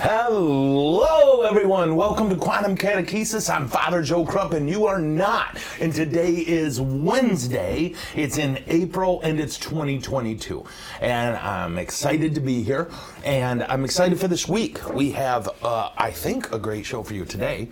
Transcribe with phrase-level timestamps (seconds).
[0.00, 1.96] Hello, everyone.
[1.96, 3.52] Welcome to Quantum Catechesis.
[3.52, 5.58] I'm Father Joe Krupp, and you are not.
[5.80, 7.94] And today is Wednesday.
[8.14, 10.64] It's in April, and it's 2022.
[11.00, 12.88] And I'm excited to be here,
[13.24, 14.88] and I'm excited for this week.
[14.94, 17.68] We have, uh, I think, a great show for you today.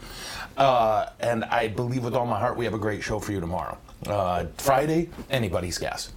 [0.56, 3.40] Uh, and I believe with all my heart we have a great show for you
[3.40, 3.78] tomorrow.
[4.04, 6.10] Uh, Friday, anybody's guess.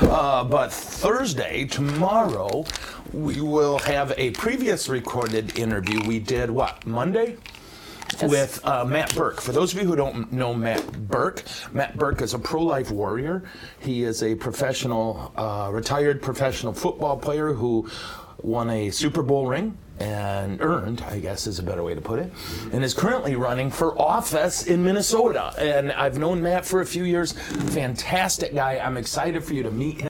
[0.00, 2.64] Uh, but Thursday, tomorrow,
[3.12, 7.36] we will have a previous recorded interview we did, what, Monday?
[8.22, 9.40] With uh, Matt Birk.
[9.40, 11.42] For those of you who don't know Matt Birk,
[11.72, 13.42] Matt Birk is a pro life warrior.
[13.80, 17.90] He is a professional, uh, retired professional football player who
[18.42, 22.18] won a Super Bowl ring and earned, I guess is a better way to put
[22.18, 22.32] it,
[22.72, 25.52] and is currently running for office in Minnesota.
[25.58, 27.32] And I've known Matt for a few years.
[27.32, 28.78] Fantastic guy.
[28.78, 30.08] I'm excited for you to meet him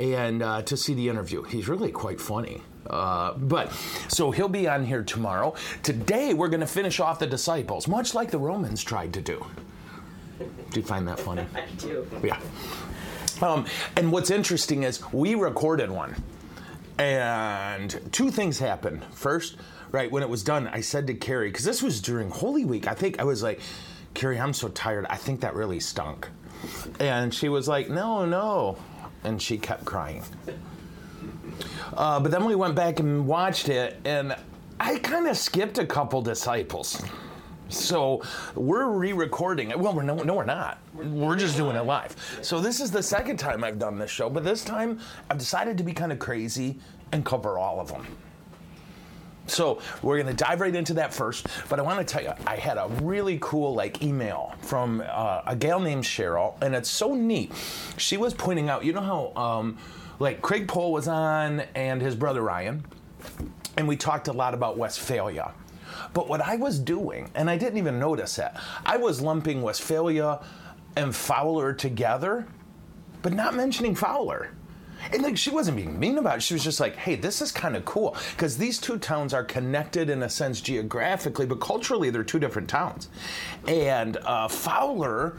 [0.00, 1.42] and uh, to see the interview.
[1.42, 2.62] He's really quite funny.
[2.88, 3.72] Uh, but
[4.08, 5.54] so he'll be on here tomorrow.
[5.82, 9.44] Today we're going to finish off the disciples, much like the Romans tried to do.
[10.38, 11.46] Do you find that funny?
[11.54, 12.06] I do.
[12.22, 12.40] Yeah.
[13.42, 13.66] Um,
[13.96, 16.14] and what's interesting is we recorded one,
[16.98, 19.04] and two things happened.
[19.12, 19.56] First,
[19.92, 22.88] right when it was done, I said to Carrie, because this was during Holy Week,
[22.88, 23.60] I think I was like,
[24.14, 25.06] Carrie, I'm so tired.
[25.08, 26.28] I think that really stunk.
[26.98, 28.76] And she was like, No, no.
[29.24, 30.22] And she kept crying.
[31.94, 34.34] Uh, but then we went back and watched it, and
[34.78, 37.02] I kind of skipped a couple disciples.
[37.68, 38.22] So
[38.54, 39.78] we're re-recording.
[39.78, 40.78] Well, we're no, no, we're not.
[40.94, 42.16] We're just doing it live.
[42.42, 44.98] So this is the second time I've done this show, but this time
[45.30, 46.78] I've decided to be kind of crazy
[47.12, 48.06] and cover all of them.
[49.50, 51.46] So we're to dive right into that first.
[51.68, 55.42] But I want to tell you, I had a really cool like email from uh,
[55.46, 57.52] a gal named Cheryl, and it's so neat.
[57.96, 59.78] She was pointing out, you know how um,
[60.18, 62.84] like Craig Pohl was on and his brother Ryan,
[63.76, 65.52] and we talked a lot about Westphalia.
[66.12, 68.50] But what I was doing, and I didn't even notice it,
[68.84, 70.40] I was lumping Westphalia
[70.96, 72.46] and Fowler together,
[73.22, 74.50] but not mentioning Fowler.
[75.12, 76.42] And like she wasn't being mean about it.
[76.42, 79.44] She was just like, "Hey, this is kind of cool because these two towns are
[79.44, 83.08] connected in a sense geographically, but culturally they're two different towns."
[83.66, 85.38] And uh, Fowler,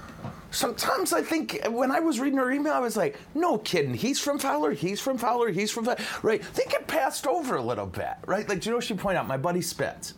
[0.51, 4.19] sometimes I think when I was reading her email, I was like, "No kidding, he's
[4.19, 4.71] from Fowler.
[4.71, 5.49] He's from Fowler.
[5.49, 5.99] He's from Fowler.
[6.21, 8.47] right." They get passed over a little bit, right?
[8.47, 8.77] Like, do you know?
[8.77, 10.15] what She pointed out my buddy Spitz.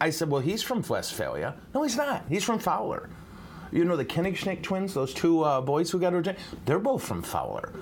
[0.00, 2.24] I said, "Well, he's from Westphalia." No, he's not.
[2.28, 3.08] He's from Fowler.
[3.72, 6.44] You know the Koenigsknecht twins, those two uh, boys who got rejected?
[6.66, 7.72] They're both from Fowler.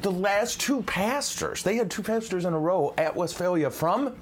[0.00, 4.16] The last two pastors, they had two pastors in a row at Westphalia from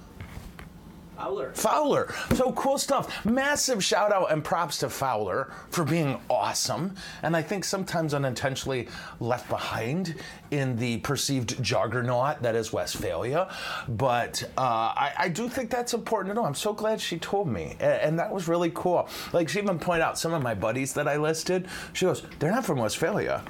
[1.17, 1.53] Fowler.
[1.55, 2.15] Fowler.
[2.35, 3.25] So cool stuff.
[3.25, 6.95] Massive shout out and props to Fowler for being awesome.
[7.23, 8.89] And I think sometimes unintentionally
[9.21, 10.17] left behind
[10.51, 13.49] in the perceived juggernaut that is Westphalia.
[13.89, 16.47] But uh, I, I, do think that's important to know.
[16.47, 17.77] I'm so glad she told me.
[17.81, 19.09] And, and that was really cool.
[19.33, 21.69] Like she even pointed out some of my buddies that I listed.
[21.93, 23.43] She goes, they're not from Westphalia.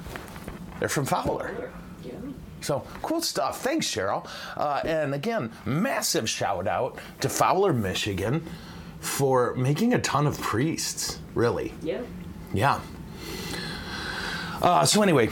[0.79, 1.71] They're from Fowler.
[2.65, 3.61] So cool stuff.
[3.61, 4.27] Thanks, Cheryl.
[4.57, 8.43] Uh, and again, massive shout out to Fowler, Michigan
[8.99, 11.19] for making a ton of priests.
[11.35, 11.73] Really.
[11.83, 12.01] Yeah.
[12.55, 12.81] Yeah.
[14.63, 15.29] Uh, so anyway,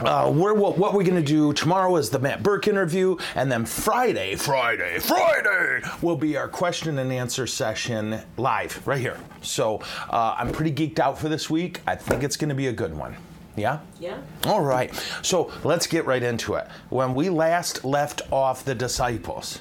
[0.00, 3.52] uh, we're, what, what we're going to do tomorrow is the Matt Birk interview, and
[3.52, 9.18] then Friday, Friday, Friday will be our question and answer session live right here.
[9.42, 11.82] So uh, I'm pretty geeked out for this week.
[11.86, 13.16] I think it's going to be a good one.
[13.58, 13.80] Yeah?
[14.00, 14.18] Yeah.
[14.44, 14.94] All right.
[15.22, 16.68] So let's get right into it.
[16.88, 19.60] When we last left off the disciples,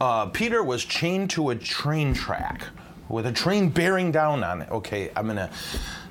[0.00, 2.64] uh, Peter was chained to a train track
[3.08, 4.70] with a train bearing down on it.
[4.70, 5.50] Okay, I'm going to.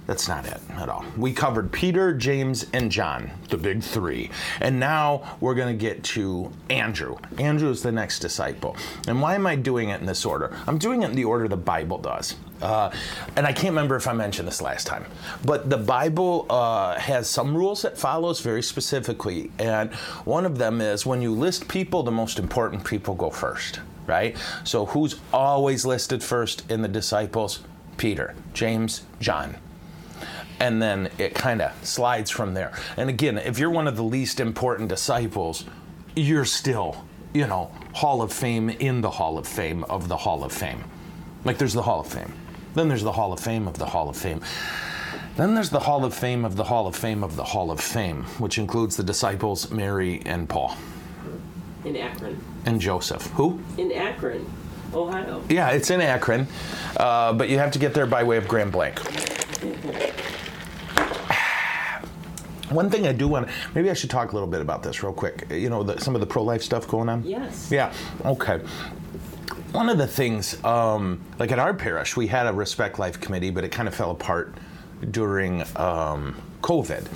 [0.06, 1.06] That's not it at all.
[1.18, 4.32] We covered Peter, James, and John, the big three.
[4.60, 7.18] And now we're going to get to Andrew.
[7.38, 8.76] Andrew is the next disciple.
[9.08, 10.58] And why am I doing it in this order?
[10.66, 12.36] I'm doing it in the order the Bible does.
[12.62, 12.92] Uh,
[13.36, 15.06] and I can't remember if I mentioned this last time,
[15.46, 19.52] but the Bible uh, has some rules that follows very specifically.
[19.60, 19.94] And
[20.26, 24.38] one of them is when you list people, the most important people go first, right?
[24.64, 27.62] So who's always listed first in the disciples?
[27.98, 29.58] Peter, James, John
[30.60, 32.74] and then it kind of slides from there.
[32.98, 35.66] And again, if you're one of the least important disciples,
[36.16, 40.44] you're still, you know, Hall of Fame in the Hall of Fame of the Hall
[40.44, 40.84] of Fame.
[41.46, 42.34] Like there's the Hall of Fame.
[42.76, 44.42] Then there's the Hall of Fame of the Hall of Fame.
[45.36, 47.80] Then there's the Hall of Fame of the Hall of Fame of the Hall of
[47.80, 50.76] Fame, which includes the disciples Mary and Paul
[51.86, 52.38] In Akron.
[52.66, 53.28] and Joseph.
[53.32, 53.60] Who?
[53.78, 54.46] In Akron,
[54.94, 55.42] Ohio.
[55.50, 56.48] Yeah, it's in Akron,
[56.98, 59.00] uh, but you have to get there by way of Grand Blanc.
[62.70, 65.14] One thing I do want, maybe I should talk a little bit about this real
[65.14, 65.48] quick.
[65.50, 67.24] You know, the, some of the pro life stuff going on.
[67.24, 67.70] Yes.
[67.72, 67.92] Yeah.
[68.26, 68.62] Okay.
[69.72, 73.52] One of the things, um, like at our parish, we had a Respect Life committee,
[73.52, 74.56] but it kind of fell apart
[75.12, 77.08] during um, COVID.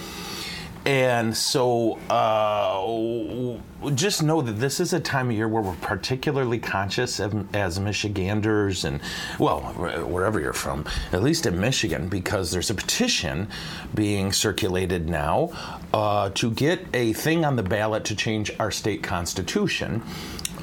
[0.86, 6.60] And so uh, just know that this is a time of year where we're particularly
[6.60, 9.00] conscious of, as Michiganders and,
[9.40, 13.48] well, wherever you're from, at least in Michigan, because there's a petition
[13.96, 15.52] being circulated now
[15.94, 20.04] uh, to get a thing on the ballot to change our state constitution.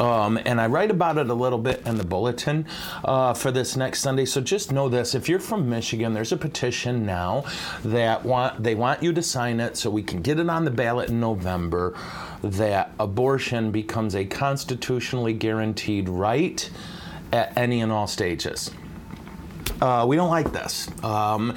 [0.00, 2.64] Um, and I write about it a little bit in the bulletin
[3.04, 4.24] uh, for this next Sunday.
[4.24, 7.44] So just know this: if you're from Michigan, there's a petition now
[7.84, 10.70] that want they want you to sign it so we can get it on the
[10.70, 11.94] ballot in November.
[12.42, 16.70] That abortion becomes a constitutionally guaranteed right
[17.30, 18.70] at any and all stages.
[19.80, 20.88] Uh, we don't like this.
[21.04, 21.54] Um,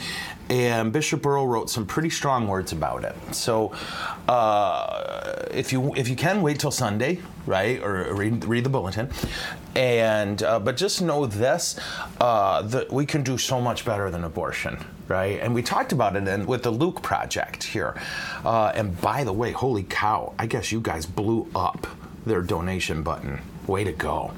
[0.50, 3.16] and Bishop Earl wrote some pretty strong words about it.
[3.34, 3.74] So,
[4.28, 9.10] uh, if you if you can wait till Sunday, right, or read, read the bulletin,
[9.76, 11.80] and uh, but just know this:
[12.20, 15.40] uh, that we can do so much better than abortion, right?
[15.40, 18.00] And we talked about it in, with the Luke project here.
[18.44, 20.34] Uh, and by the way, holy cow!
[20.38, 21.88] I guess you guys blew up
[22.26, 23.42] their donation button.
[23.68, 24.32] Way to go!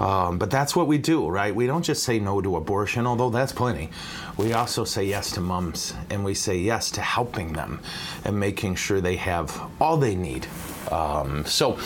[0.00, 1.54] Um, but that's what we do, right?
[1.54, 3.90] We don't just say no to abortion, although that's plenty.
[4.36, 7.80] We also say yes to moms, and we say yes to helping them
[8.24, 10.46] and making sure they have all they need.
[10.90, 11.78] Um, so,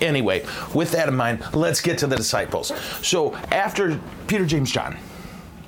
[0.00, 0.44] anyway,
[0.74, 2.72] with that in mind, let's get to the disciples.
[3.02, 4.96] So, after Peter, James, John,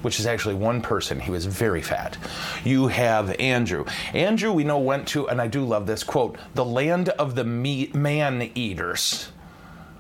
[0.03, 1.21] which is actually one person.
[1.21, 2.17] He was very fat.
[2.65, 3.85] You have Andrew.
[4.15, 7.45] Andrew, we know, went to, and I do love this quote, the land of the
[7.45, 9.31] man eaters,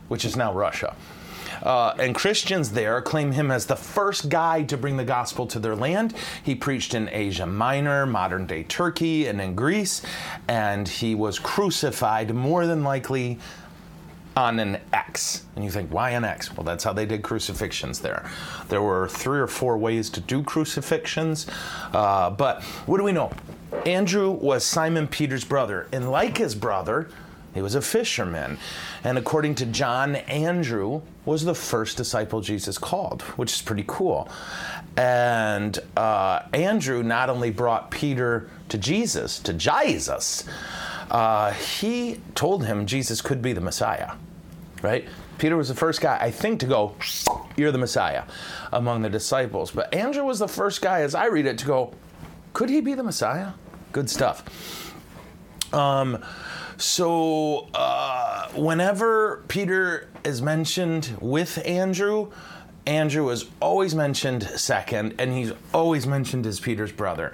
[0.08, 0.96] which is now Russia.
[1.62, 5.58] Uh, and Christians there claim him as the first guy to bring the gospel to
[5.58, 6.14] their land.
[6.42, 10.02] He preached in Asia Minor, modern day Turkey, and in Greece,
[10.48, 13.38] and he was crucified more than likely
[14.36, 15.44] on an X.
[15.54, 16.56] And you think, why an X?
[16.56, 18.30] Well, that's how they did crucifixions there.
[18.68, 21.46] There were three or four ways to do crucifixions.
[21.92, 23.32] Uh, but what do we know?
[23.86, 27.08] Andrew was Simon Peter's brother, and like his brother,
[27.54, 28.58] he was a fisherman.
[29.04, 34.28] And according to John, Andrew was the first disciple Jesus called, which is pretty cool.
[34.96, 40.44] And uh, Andrew not only brought Peter to Jesus, to Jesus,
[41.10, 44.12] uh, he told him Jesus could be the Messiah,
[44.82, 45.08] right?
[45.38, 46.94] Peter was the first guy, I think, to go,
[47.56, 48.24] You're the Messiah
[48.72, 49.70] among the disciples.
[49.70, 51.94] But Andrew was the first guy, as I read it, to go,
[52.52, 53.52] Could he be the Messiah?
[53.92, 54.44] Good stuff.
[55.72, 56.22] Um,
[56.80, 62.30] so, uh, whenever Peter is mentioned with Andrew,
[62.86, 67.32] Andrew is always mentioned second, and he's always mentioned as Peter's brother.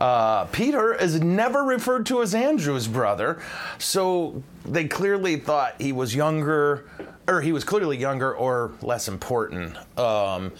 [0.00, 3.42] Uh, Peter is never referred to as Andrew's brother,
[3.78, 6.88] so they clearly thought he was younger,
[7.26, 9.76] or he was clearly younger or less important.
[9.98, 10.52] Um,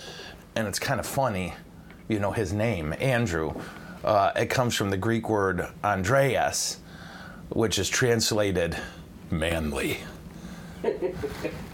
[0.56, 1.54] and it's kind of funny,
[2.08, 3.54] you know, his name, Andrew.
[4.02, 6.78] Uh, it comes from the Greek word Andreas,
[7.54, 8.76] which is translated
[9.30, 9.98] manly.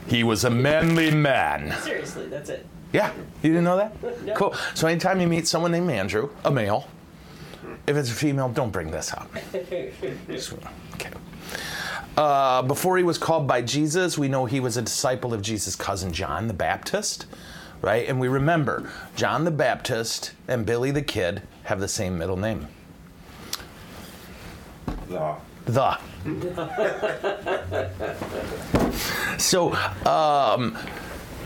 [0.07, 1.73] he was a manly man.
[1.83, 2.67] Seriously, that's it.
[2.93, 3.93] Yeah, you didn't know that?
[4.25, 4.35] No.
[4.35, 4.55] Cool.
[4.75, 6.89] So anytime you meet someone named Andrew, a male,
[7.87, 9.31] if it's a female, don't bring this up.
[10.95, 11.11] Okay.
[12.17, 15.77] Uh, before he was called by Jesus, we know he was a disciple of Jesus'
[15.77, 17.27] cousin John the Baptist,
[17.81, 18.09] right?
[18.09, 22.67] And we remember John the Baptist and Billy the Kid have the same middle name.
[25.09, 25.37] The.
[25.69, 25.99] The.
[29.37, 29.75] so,
[30.07, 30.79] um,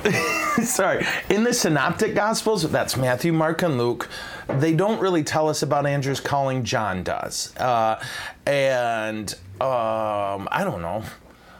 [0.62, 4.08] sorry, in the Synoptic Gospels, that's Matthew, Mark, and Luke,
[4.46, 7.52] they don't really tell us about Andrew's calling, John does.
[7.56, 8.00] Uh,
[8.46, 11.02] and um, I don't know.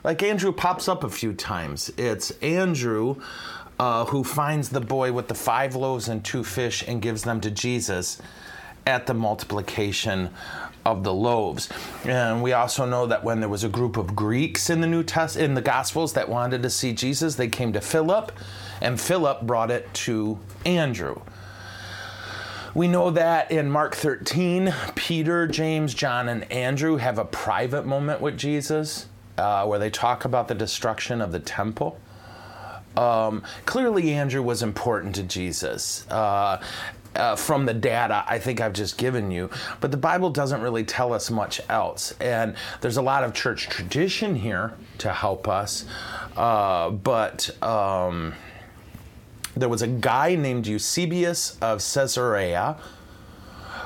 [0.05, 1.91] Like Andrew pops up a few times.
[1.97, 3.17] It's Andrew.
[3.79, 7.41] Uh, who finds the boy with the five loaves and two fish and gives them
[7.41, 8.23] to Jesus
[8.87, 10.31] at the multiplication
[10.85, 11.69] of the loaves.
[12.05, 15.03] And we also know that when there was a group of Greeks in the New
[15.03, 18.33] Test in the Gospels that wanted to see Jesus, they came to Philip,
[18.81, 21.21] and Philip brought it to Andrew.
[22.75, 28.23] We know that in Mark 13, Peter, James, John, and Andrew have a private moment
[28.23, 32.01] with Jesus uh, where they talk about the destruction of the temple.
[32.97, 36.07] Um, clearly, Andrew was important to Jesus.
[36.09, 36.63] Uh,
[37.17, 39.51] uh, from the data I think I've just given you,
[39.81, 42.15] but the Bible doesn't really tell us much else.
[42.21, 45.85] And there's a lot of church tradition here to help us,
[46.37, 47.51] uh, but.
[47.63, 48.35] Um,
[49.55, 52.79] there was a guy named Eusebius of Caesarea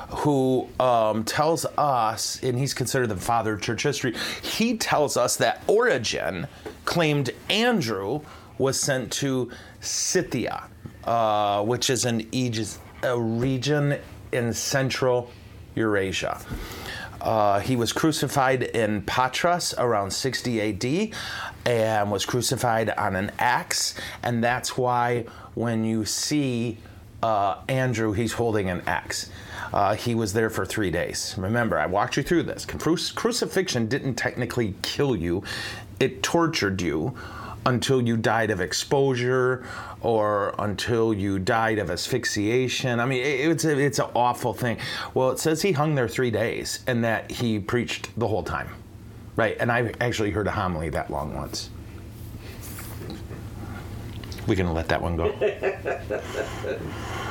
[0.09, 5.35] who um, tells us, and he's considered the father of church history, he tells us
[5.37, 6.47] that Origen
[6.85, 8.21] claimed Andrew
[8.57, 10.63] was sent to Scythia,
[11.03, 13.99] uh, which is an Aegis, a region
[14.31, 15.31] in central
[15.75, 16.39] Eurasia.
[17.21, 21.17] Uh, he was crucified in Patras around 60 AD
[21.65, 23.95] and was crucified on an axe.
[24.23, 25.25] And that's why
[25.55, 26.77] when you see
[27.23, 29.29] uh, Andrew, he's holding an axe.
[29.73, 31.35] Uh, he was there for three days.
[31.37, 32.65] Remember, I walked you through this.
[32.65, 35.43] Cru- crucifixion didn't technically kill you,
[35.99, 37.17] it tortured you
[37.65, 39.65] until you died of exposure
[40.01, 42.99] or until you died of asphyxiation.
[42.99, 44.77] I mean, it, it's a, it's an awful thing.
[45.13, 48.69] Well, it says he hung there three days and that he preached the whole time,
[49.35, 49.57] right?
[49.59, 51.69] And I actually heard a homily that long once.
[54.47, 55.33] We can let that one go.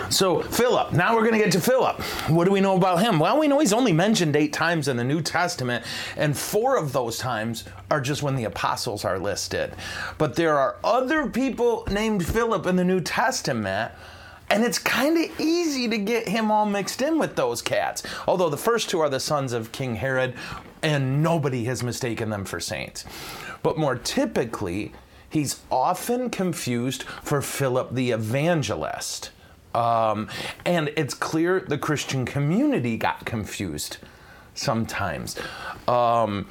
[0.08, 2.00] So, Philip, now we're going to get to Philip.
[2.28, 3.18] What do we know about him?
[3.18, 5.84] Well, we know he's only mentioned eight times in the New Testament,
[6.16, 9.74] and four of those times are just when the apostles are listed.
[10.16, 13.92] But there are other people named Philip in the New Testament.
[14.48, 18.04] And it's kind of easy to get him all mixed in with those cats.
[18.28, 20.34] Although the first two are the sons of King Herod,
[20.82, 23.04] and nobody has mistaken them for saints.
[23.64, 24.92] But more typically,
[25.28, 29.30] he's often confused for Philip the evangelist.
[29.74, 30.28] Um,
[30.64, 33.98] and it's clear the Christian community got confused
[34.54, 35.36] sometimes.
[35.86, 36.48] Um,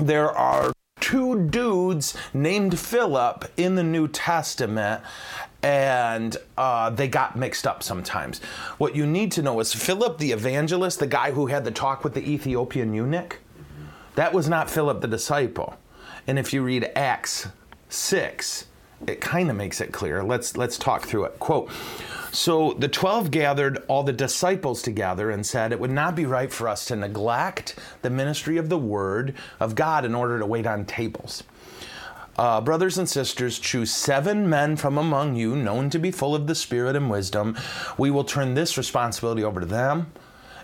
[0.00, 5.02] there are two dudes named Philip in the New Testament,
[5.62, 8.38] and uh, they got mixed up sometimes.
[8.78, 12.02] What you need to know is Philip the evangelist, the guy who had the talk
[12.02, 13.40] with the Ethiopian eunuch,
[14.14, 15.76] that was not Philip the disciple.
[16.26, 17.48] And if you read Acts
[17.88, 18.66] 6,
[19.06, 20.22] it kind of makes it clear.
[20.22, 21.38] Let's let's talk through it.
[21.38, 21.70] Quote
[22.36, 26.52] so the 12 gathered all the disciples together and said, It would not be right
[26.52, 30.66] for us to neglect the ministry of the word of God in order to wait
[30.66, 31.44] on tables.
[32.38, 36.46] Uh, brothers and sisters, choose seven men from among you, known to be full of
[36.46, 37.56] the Spirit and wisdom.
[37.96, 40.12] We will turn this responsibility over to them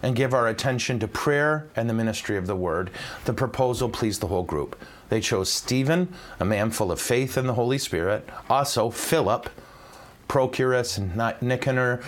[0.02, 2.90] and give our attention to prayer and the ministry of the word.
[3.24, 4.78] The proposal pleased the whole group.
[5.08, 9.50] They chose Stephen, a man full of faith and the Holy Spirit, also Philip
[10.28, 10.98] Prochorus,
[11.42, 12.02] Nicanor,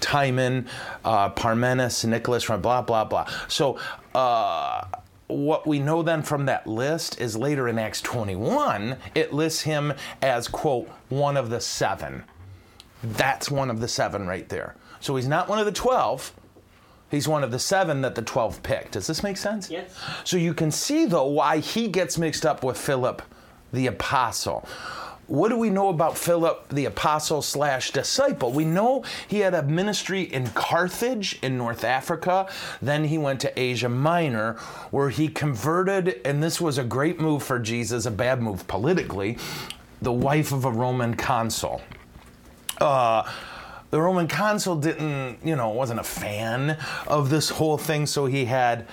[0.00, 0.66] Timon,
[1.04, 3.28] uh, Parmenas, Nicholas, blah, blah, blah.
[3.48, 3.78] So,
[4.14, 4.86] uh,
[5.28, 9.92] what we know then from that list is later in Acts 21, it lists him
[10.20, 12.24] as, quote, one of the seven.
[13.02, 14.76] That's one of the seven right there.
[15.00, 16.32] So he's not one of the 12.
[17.12, 18.92] He's one of the seven that the 12 picked.
[18.92, 19.70] Does this make sense?
[19.70, 19.94] Yes.
[20.24, 23.22] So you can see, though, why he gets mixed up with Philip
[23.72, 24.68] the apostle
[25.32, 28.52] what do we know about Philip, the apostle slash disciple?
[28.52, 32.50] We know he had a ministry in Carthage in North Africa.
[32.82, 34.54] Then he went to Asia Minor,
[34.90, 39.38] where he converted, and this was a great move for Jesus, a bad move politically,
[40.02, 41.80] the wife of a Roman consul.
[42.78, 43.22] Uh,
[43.92, 48.46] the Roman consul didn't, you know, wasn't a fan of this whole thing, so he
[48.46, 48.86] had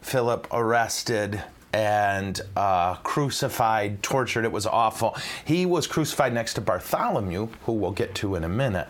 [0.00, 4.46] Philip arrested and uh, crucified, tortured.
[4.46, 5.18] It was awful.
[5.44, 8.88] He was crucified next to Bartholomew, who we'll get to in a minute.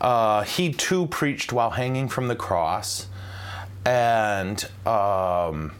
[0.00, 3.06] Uh, he too preached while hanging from the cross,
[3.84, 5.70] and um,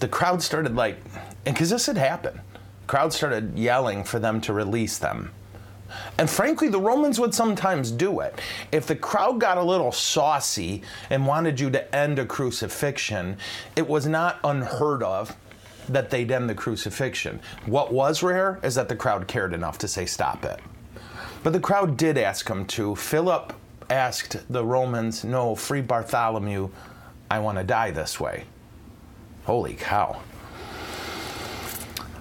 [0.00, 0.98] the crowd started like,
[1.46, 2.40] and because this had happened,
[2.86, 5.30] crowd started yelling for them to release them.
[6.18, 8.40] And frankly, the Romans would sometimes do it.
[8.72, 13.36] If the crowd got a little saucy and wanted you to end a crucifixion,
[13.76, 15.36] it was not unheard of
[15.88, 17.40] that they'd end the crucifixion.
[17.66, 20.60] What was rare is that the crowd cared enough to say, stop it.
[21.42, 22.96] But the crowd did ask him to.
[22.96, 23.52] Philip
[23.90, 26.70] asked the Romans, no, free Bartholomew,
[27.30, 28.44] I want to die this way.
[29.44, 30.20] Holy cow.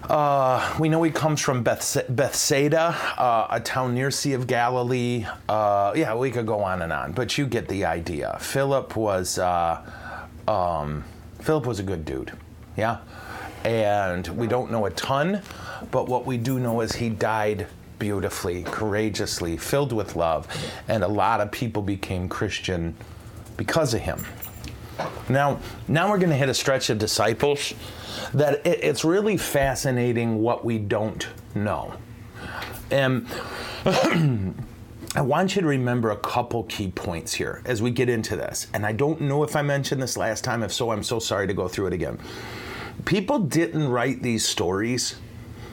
[0.09, 5.25] Uh, we know he comes from Beth- Bethsaida, uh, a town near Sea of Galilee.
[5.47, 8.37] Uh, yeah, we could go on and on, but you get the idea.
[8.41, 9.81] Philip was uh,
[10.47, 11.05] um,
[11.39, 12.33] Philip was a good dude,
[12.75, 12.97] yeah.
[13.63, 15.41] And we don't know a ton,
[15.89, 17.67] but what we do know is he died
[17.97, 20.47] beautifully, courageously, filled with love,
[20.89, 22.93] and a lot of people became Christian
[23.55, 24.25] because of him.
[25.29, 27.73] Now, now we're going to hit a stretch of disciples
[28.33, 31.93] that it, it's really fascinating what we don't know.
[32.91, 33.27] And
[35.15, 38.67] I want you to remember a couple key points here as we get into this.
[38.73, 40.63] And I don't know if I mentioned this last time.
[40.63, 42.19] If so, I'm so sorry to go through it again.
[43.05, 45.15] People didn't write these stories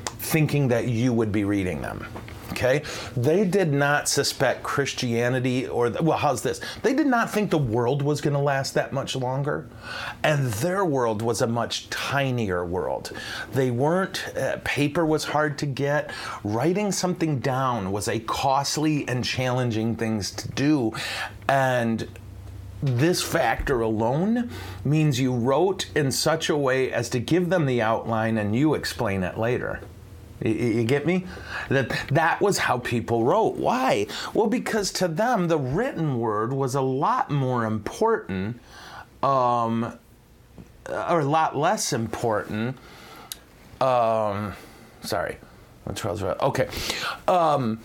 [0.04, 2.06] thinking that you would be reading them.
[2.60, 2.82] Okay?
[3.16, 6.60] They did not suspect Christianity or, well, how's this?
[6.82, 9.66] They did not think the world was going to last that much longer.
[10.22, 13.12] And their world was a much tinier world.
[13.52, 16.10] They weren't, uh, paper was hard to get.
[16.44, 20.92] Writing something down was a costly and challenging things to do.
[21.48, 22.06] And
[22.82, 24.50] this factor alone
[24.84, 28.74] means you wrote in such a way as to give them the outline and you
[28.74, 29.80] explain it later.
[30.42, 31.26] You, get me?
[31.68, 33.56] That that was how people wrote.
[33.56, 34.06] Why?
[34.32, 38.59] Well, because to them the written word was a lot more important,
[39.23, 39.99] um,
[40.88, 42.76] or a lot less important.
[43.80, 44.54] Um,
[45.02, 45.37] sorry,
[45.94, 46.23] Charles.
[46.23, 46.68] Okay.
[47.28, 47.80] Um,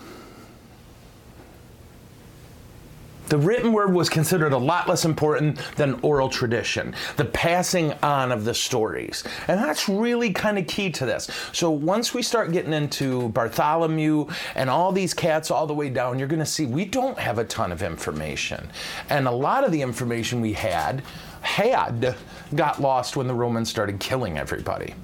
[3.26, 8.32] the written word was considered a lot less important than oral tradition, the passing on
[8.32, 9.24] of the stories.
[9.48, 11.30] And that's really kind of key to this.
[11.52, 16.18] So once we start getting into Bartholomew and all these cats all the way down,
[16.18, 18.70] you're going to see we don't have a ton of information.
[19.08, 21.02] And a lot of the information we had
[21.42, 22.16] had
[22.54, 24.94] got lost when the Romans started killing everybody.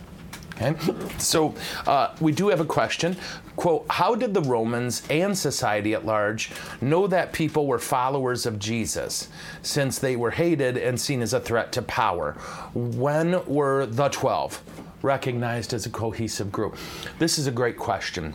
[0.61, 0.75] Okay?
[1.18, 1.54] So
[1.87, 3.16] uh, we do have a question.
[3.56, 8.59] Quote, how did the Romans and society at large know that people were followers of
[8.59, 9.28] Jesus
[9.62, 12.32] since they were hated and seen as a threat to power?
[12.75, 14.62] When were the 12
[15.02, 16.76] recognized as a cohesive group?
[17.18, 18.35] This is a great question.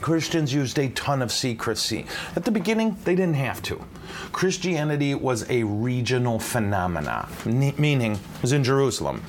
[0.00, 2.06] Christians used a ton of secrecy.
[2.36, 3.84] At the beginning, they didn't have to.
[4.32, 9.22] Christianity was a regional phenomena, meaning it was in Jerusalem.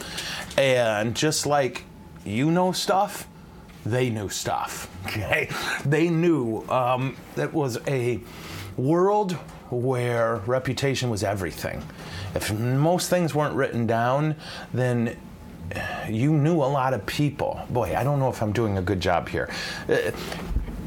[0.58, 1.84] And just like
[2.30, 3.28] you know stuff,
[3.86, 4.90] they knew stuff.
[5.10, 5.50] Okay,
[5.86, 8.20] they knew um, that was a
[8.78, 9.32] world
[9.72, 11.82] where reputation was everything.
[12.36, 14.36] If most things weren't written down,
[14.72, 15.18] then
[16.08, 17.60] you knew a lot of people.
[17.70, 19.50] Boy, I don't know if I'm doing a good job here.
[19.88, 20.12] Uh,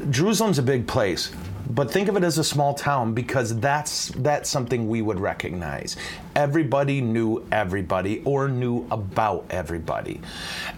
[0.09, 1.31] Jerusalem's a big place,
[1.69, 5.95] but think of it as a small town because that's that's something we would recognize.
[6.35, 10.19] Everybody knew everybody or knew about everybody.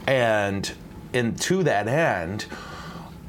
[0.08, 0.72] And
[1.13, 2.46] and to that end,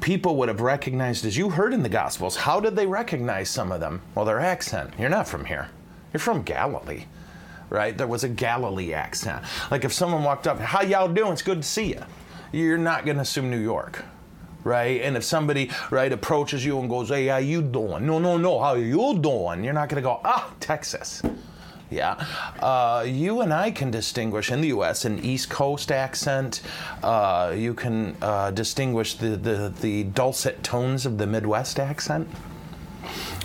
[0.01, 3.71] people would have recognized as you heard in the gospels, how did they recognize some
[3.71, 4.01] of them?
[4.13, 4.93] Well, their accent.
[4.99, 5.69] You're not from here.
[6.13, 7.05] You're from Galilee.
[7.69, 7.97] Right?
[7.97, 9.43] There was a Galilee accent.
[9.71, 11.33] Like if someone walked up, "How y'all doing?
[11.33, 12.03] It's good to see you."
[12.53, 14.05] You're not going to assume New York
[14.67, 15.01] right?
[15.01, 18.59] And if somebody right approaches you and goes, "Hey, how you doing?" No, no, no.
[18.59, 19.63] How you doing?
[19.63, 21.23] You're not going to go, "Ah, Texas."
[21.89, 22.15] Yeah,
[22.59, 25.05] uh, you and I can distinguish in the U.S.
[25.05, 26.61] an East Coast accent.
[27.01, 32.27] Uh, you can uh, distinguish the, the the dulcet tones of the Midwest accent.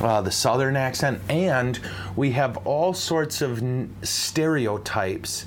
[0.00, 1.78] Uh, the southern accent, and
[2.16, 5.46] we have all sorts of n- stereotypes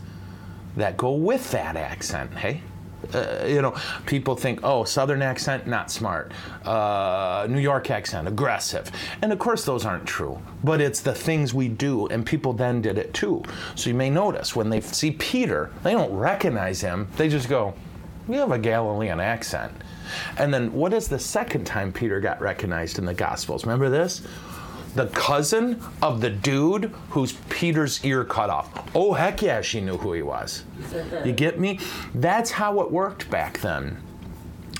[0.77, 2.33] that go with that accent.
[2.37, 2.61] Hey,
[3.13, 6.31] uh, you know, people think, oh, Southern accent, not smart.
[6.63, 8.91] Uh, New York accent, aggressive.
[9.21, 10.39] And of course, those aren't true.
[10.63, 13.43] But it's the things we do, and people then did it too.
[13.75, 17.07] So you may notice when they see Peter, they don't recognize him.
[17.17, 17.73] They just go,
[18.27, 19.71] we have a Galilean accent.
[20.37, 23.65] And then what is the second time Peter got recognized in the Gospels?
[23.65, 24.21] Remember this?
[24.95, 28.89] The cousin of the dude whose Peter's ear cut off.
[28.95, 30.63] Oh, heck yeah, she knew who he was.
[31.23, 31.79] You get me?
[32.13, 34.01] That's how it worked back then.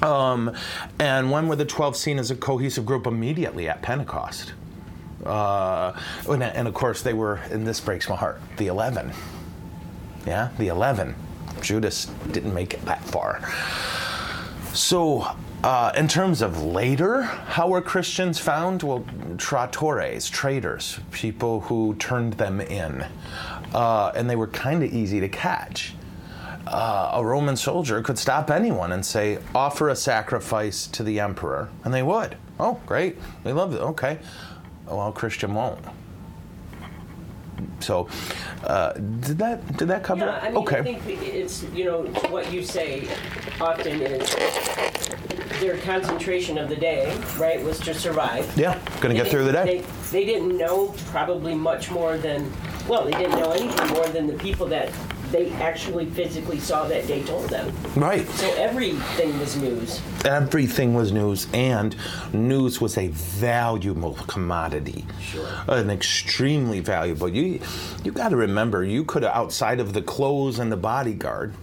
[0.01, 0.55] Um,
[0.99, 3.07] and when were the 12 seen as a cohesive group?
[3.07, 4.53] Immediately at Pentecost.
[5.25, 5.99] Uh,
[6.29, 9.11] and, and, of course, they were, and this breaks my heart, the 11.
[10.27, 11.15] Yeah, the 11.
[11.61, 13.41] Judas didn't make it that far.
[14.73, 18.83] So, uh, in terms of later, how were Christians found?
[18.83, 19.01] Well,
[19.37, 23.05] traitores, traitors, people who turned them in.
[23.73, 25.93] Uh, and they were kind of easy to catch.
[26.67, 31.69] Uh, a Roman soldier could stop anyone and say, offer a sacrifice to the emperor,
[31.83, 32.37] and they would.
[32.59, 33.17] Oh, great.
[33.43, 33.81] They love it.
[33.81, 34.19] Okay.
[34.87, 35.83] Well, Christian won't.
[37.79, 38.07] So,
[38.63, 40.25] uh, did that did that cover?
[40.25, 40.79] Yeah, I mean, okay.
[40.79, 43.07] I think it's you know what you say
[43.61, 44.35] often is
[45.59, 48.51] their concentration of the day, right, was to survive.
[48.57, 49.65] Yeah, gonna get they, through the day.
[50.11, 52.51] They, they didn't know probably much more than
[52.87, 54.91] well, they didn't know anything more than the people that
[55.35, 57.73] they actually physically saw that day told them.
[57.95, 58.25] Right.
[58.29, 60.01] So everything was news.
[60.23, 61.93] Everything was news, and
[62.31, 65.05] news was a valuable commodity.
[65.19, 65.47] Sure.
[65.67, 67.27] An extremely valuable.
[67.27, 67.59] You
[68.05, 71.53] you got to remember, you could outside of the clothes and the bodyguard,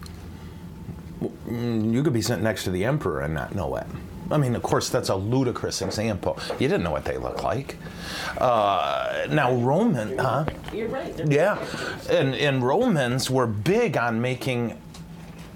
[1.51, 3.87] you could be sitting next to the emperor and not know it.
[4.33, 6.39] I mean, of course, that's a ludicrous example.
[6.59, 7.77] You didn't know what they look like.
[8.39, 10.47] Uh, now, Roman, huh?
[10.73, 11.15] You're right.
[11.31, 11.59] Yeah,
[12.09, 14.81] and, and Romans were big on making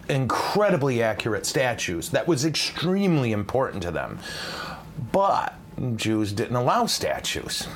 [0.08, 2.10] incredibly accurate statues.
[2.10, 4.18] That was extremely important to them.
[5.10, 5.54] But
[5.96, 7.66] Jews didn't allow statues.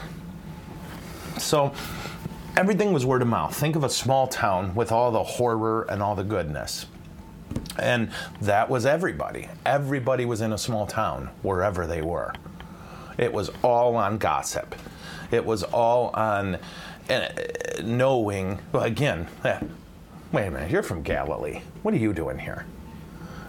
[1.39, 1.73] So
[2.57, 3.55] everything was word of mouth.
[3.57, 6.87] Think of a small town with all the horror and all the goodness.
[7.79, 8.11] And
[8.41, 9.49] that was everybody.
[9.65, 12.33] Everybody was in a small town, wherever they were.
[13.19, 14.75] It was all on gossip.
[15.31, 16.59] It was all on
[17.09, 17.29] uh,
[17.83, 19.61] knowing, well, again, eh,
[20.33, 21.61] wait a minute, you're from Galilee.
[21.83, 22.67] What are you doing here?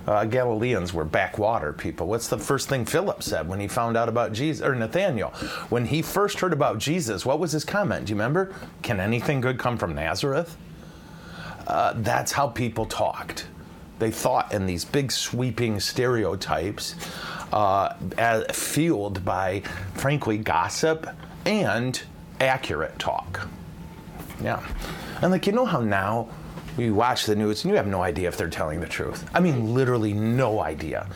[0.08, 2.08] Uh, Galileans were backwater people.
[2.08, 5.30] What's the first thing Philip said when he found out about Jesus, or Nathaniel?
[5.70, 8.08] When he first heard about Jesus, what was his comment?
[8.08, 8.54] Do you remember?
[8.82, 10.58] Can anything good come from Nazareth?
[11.68, 13.46] Uh, that's how people talked.
[14.02, 16.96] They thought in these big sweeping stereotypes,
[17.54, 19.60] uh, as, fueled by,
[19.94, 21.08] frankly, gossip
[21.46, 22.02] and
[22.40, 23.48] accurate talk.
[24.44, 24.66] Yeah.
[25.22, 26.30] And like, you know how now
[26.80, 29.30] you watch the news and you have no idea if they're telling the truth.
[29.36, 31.08] I mean, literally no idea.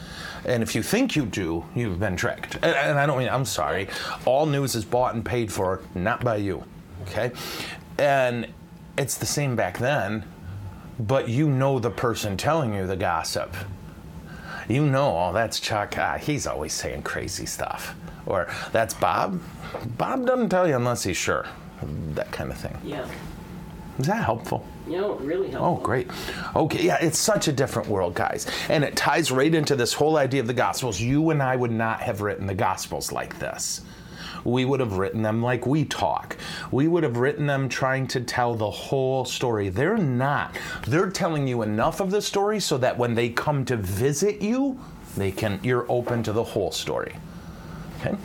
[0.45, 2.53] And if you think you do, you've been tricked.
[2.57, 3.87] And, and I don't mean, I'm sorry.
[4.25, 6.63] All news is bought and paid for, not by you.
[7.07, 7.31] Okay?
[7.97, 8.47] And
[8.95, 10.23] it's the same back then,
[10.99, 13.55] but you know the person telling you the gossip.
[14.67, 15.95] You know, oh, that's Chuck.
[15.97, 17.95] Ah, he's always saying crazy stuff.
[18.25, 19.39] Or that's Bob.
[19.97, 21.45] Bob doesn't tell you unless he's sure.
[22.13, 22.75] That kind of thing.
[22.83, 23.07] Yeah.
[23.99, 24.65] Is that helpful?
[24.87, 25.77] Know, really helpful.
[25.79, 26.09] Oh, great.
[26.55, 28.45] Okay, yeah, it's such a different world, guys.
[28.69, 30.99] And it ties right into this whole idea of the Gospels.
[30.99, 33.81] You and I would not have written the Gospels like this.
[34.45, 36.37] We would have written them like we talk.
[36.71, 39.69] We would have written them trying to tell the whole story.
[39.69, 40.55] They're not.
[40.87, 44.79] They're telling you enough of the story so that when they come to visit you,
[45.17, 47.15] they can you're open to the whole story.
[47.99, 48.15] Okay?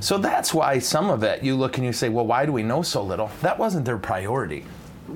[0.00, 2.62] So that's why some of it you look and you say, well, why do we
[2.62, 3.30] know so little?
[3.42, 4.64] That wasn't their priority.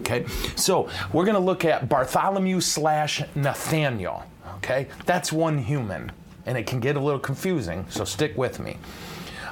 [0.01, 0.27] Okay,
[0.57, 4.25] so we're going to look at Bartholomew slash Nathaniel.
[4.57, 6.11] Okay, that's one human,
[6.47, 8.77] and it can get a little confusing, so stick with me.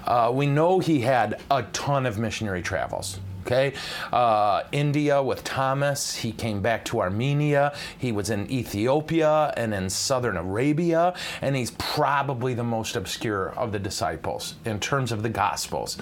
[0.07, 3.21] Uh, we know he had a ton of missionary travels.
[3.45, 3.75] Okay,
[4.13, 6.15] uh, India with Thomas.
[6.15, 7.75] He came back to Armenia.
[7.99, 13.73] He was in Ethiopia and in southern Arabia, and he's probably the most obscure of
[13.73, 15.99] the disciples in terms of the Gospels.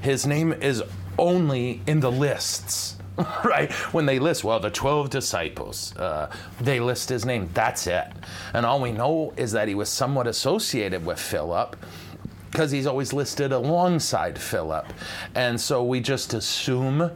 [0.00, 0.82] His name is
[1.18, 2.96] only in the lists
[3.44, 3.72] right?
[3.92, 6.30] When they list, well, the 12 disciples, uh,
[6.60, 7.48] they list his name.
[7.52, 8.06] That's it.
[8.54, 11.76] And all we know is that he was somewhat associated with Philip
[12.50, 14.86] because he's always listed alongside Philip.
[15.34, 17.10] And so we just assume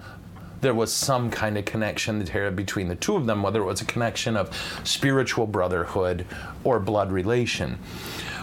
[0.60, 3.84] there was some kind of connection between the two of them, whether it was a
[3.84, 6.24] connection of spiritual brotherhood
[6.64, 7.78] or blood relation.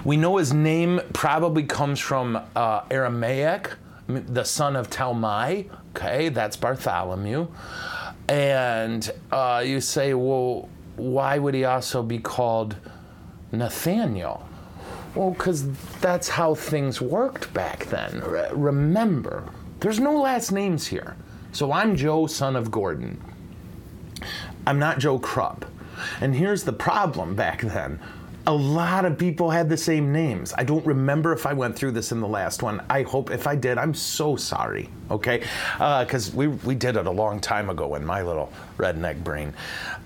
[0.03, 3.71] We know his name probably comes from uh, Aramaic,
[4.07, 5.69] the son of Talmai.
[5.95, 7.47] Okay, that's Bartholomew.
[8.27, 12.75] And uh, you say, well, why would he also be called
[13.51, 14.48] Nathaniel?
[15.15, 18.21] Well, because that's how things worked back then.
[18.25, 19.43] Re- remember,
[19.79, 21.15] there's no last names here.
[21.51, 23.19] So I'm Joe, son of Gordon.
[24.67, 25.65] I'm not Joe Krupp.
[26.21, 27.99] And here's the problem back then
[28.47, 30.53] a lot of people had the same names.
[30.57, 32.83] I don't remember if I went through this in the last one.
[32.89, 34.89] I hope if I did, I'm so sorry.
[35.11, 35.43] Okay,
[35.77, 39.53] because uh, we we did it a long time ago in my little redneck brain.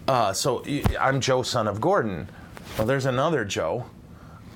[0.09, 0.63] Uh, so
[0.99, 2.27] I'm Joe, son of Gordon.
[2.77, 3.85] Well, there's another Joe,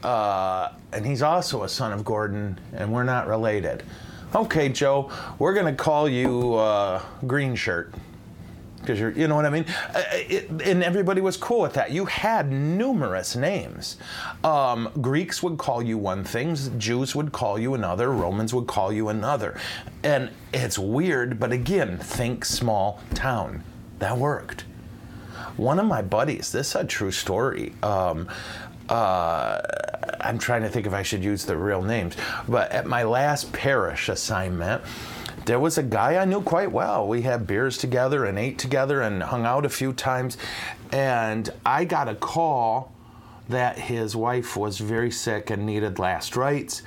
[0.03, 3.83] uh, and he's also a son of Gordon, and we're not related.
[4.35, 7.93] Okay, Joe, we're gonna call you uh, Green Shirt
[8.87, 9.65] because you're, you know what I mean?
[9.93, 11.91] Uh, it, and everybody was cool with that.
[11.91, 13.97] You had numerous names.
[14.45, 18.93] Um, Greeks would call you one thing, Jews would call you another, Romans would call
[18.93, 19.59] you another.
[20.03, 23.63] And it's weird, but again, think small town.
[23.99, 24.63] That worked.
[25.57, 27.73] One of my buddies, this is a true story.
[27.83, 28.29] Um,
[28.89, 29.61] uh,
[30.21, 32.15] I'm trying to think if I should use the real names,
[32.47, 34.81] but at my last parish assignment,
[35.45, 37.07] there was a guy I knew quite well.
[37.07, 40.37] We had beers together and ate together and hung out a few times.
[40.91, 42.91] And I got a call
[43.47, 46.81] that his wife was very sick and needed last rites.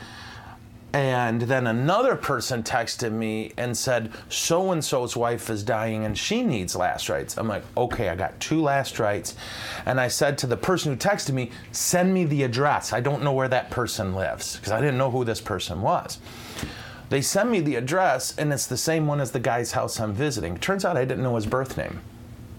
[0.93, 6.19] And then another person texted me and said, so and so's wife is dying and
[6.19, 7.39] she needs last rites.
[7.39, 9.37] I'm like, okay, I got two last rites.
[9.87, 12.93] And I said to the person who texted me, send me the address.
[12.93, 16.19] I don't know where that person lives because I didn't know who this person was.
[17.09, 20.13] They send me the address, and it's the same one as the guy's house I'm
[20.13, 20.57] visiting.
[20.57, 22.01] Turns out I didn't know his birth name.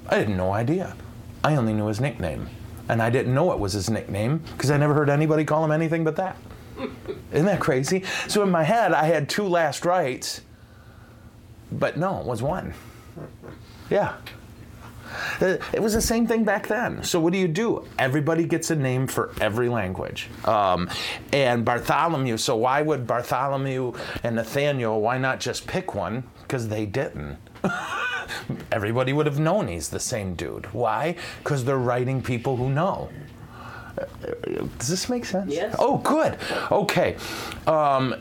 [0.10, 0.98] I had no idea.
[1.42, 2.50] I only knew his nickname.
[2.90, 5.72] And I didn't know it was his nickname because I never heard anybody call him
[5.72, 6.36] anything but that.
[7.32, 8.04] Isn't that crazy?
[8.28, 10.42] So in my head, I had two last rites,
[11.72, 12.74] but no, it was one.
[13.90, 14.16] Yeah.
[15.42, 17.04] Uh, It was the same thing back then.
[17.04, 17.86] So what do you do?
[18.00, 20.30] Everybody gets a name for every language.
[20.46, 20.90] Um,
[21.34, 22.38] and Bartholomew.
[22.38, 25.02] So why would Bartholomew and Nathaniel?
[25.02, 26.24] Why not just pick one?
[26.44, 27.38] Because they didn't.
[28.72, 30.66] Everybody would have known he's the same dude.
[30.74, 31.16] Why?
[31.44, 33.10] Because they're writing people who know.
[34.78, 35.52] Does this make sense?
[35.52, 35.76] Yes.
[35.80, 36.38] Oh, good.
[36.72, 37.18] Okay.
[37.68, 38.16] Um,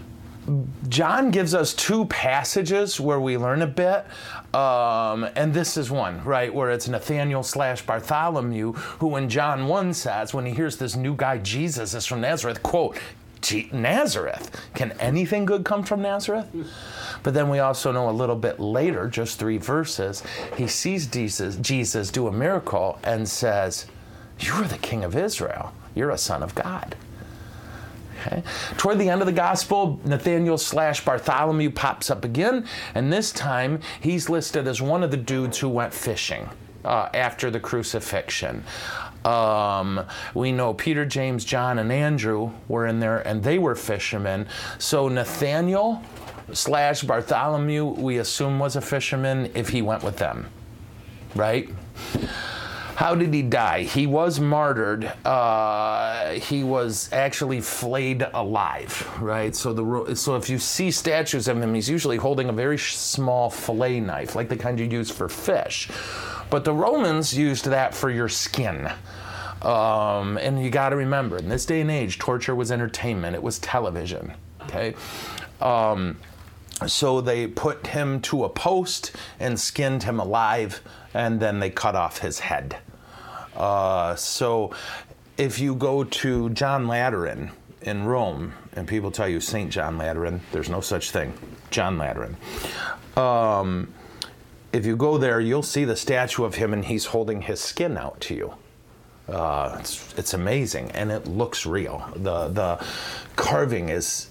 [0.89, 4.05] John gives us two passages where we learn a bit.
[4.55, 9.95] Um, and this is one, right, where it's Nathaniel slash Bartholomew, who in John 1
[9.95, 12.99] says, when he hears this new guy, Jesus, is from Nazareth, quote,
[13.73, 14.51] Nazareth.
[14.75, 16.47] Can anything good come from Nazareth?
[17.23, 20.23] But then we also know a little bit later, just three verses,
[20.57, 23.87] he sees Jesus, Jesus do a miracle and says,
[24.41, 25.73] You are the King of Israel.
[25.95, 26.97] You're a son of God.
[28.21, 28.43] Okay.
[28.77, 33.81] Toward the end of the gospel, Nathaniel slash Bartholomew pops up again, and this time
[34.01, 36.49] he's listed as one of the dudes who went fishing
[36.85, 38.65] uh, after the crucifixion.
[39.25, 44.47] Um, we know Peter, James, John, and Andrew were in there, and they were fishermen.
[44.79, 46.03] So Nathaniel
[46.53, 50.47] slash Bartholomew, we assume was a fisherman if he went with them,
[51.35, 51.69] right?
[53.01, 53.85] How did he die?
[53.85, 55.11] He was martyred.
[55.25, 59.57] Uh, he was actually flayed alive, right?
[59.57, 63.49] So the so if you see statues of him, he's usually holding a very small
[63.49, 65.89] fillet knife, like the kind you use for fish.
[66.51, 68.93] But the Romans used that for your skin.
[69.63, 73.35] Um, and you got to remember, in this day and age, torture was entertainment.
[73.35, 74.35] It was television.
[74.65, 74.95] Okay.
[75.63, 76.19] Um,
[76.87, 80.83] so they put him to a post and skinned him alive,
[81.15, 82.77] and then they cut off his head.
[83.61, 84.75] Uh, so
[85.37, 87.51] if you go to John Lateran
[87.83, 89.71] in Rome, and people tell you St.
[89.71, 91.35] John Lateran, there's no such thing.
[91.71, 92.39] John Lateran.
[93.17, 93.93] Um,
[94.73, 97.99] if you go there, you'll see the statue of him, and he's holding his skin
[97.99, 98.55] out to you.
[99.29, 102.11] Uh, it's, it's amazing, and it looks real.
[102.17, 102.87] The the
[103.37, 104.29] carving is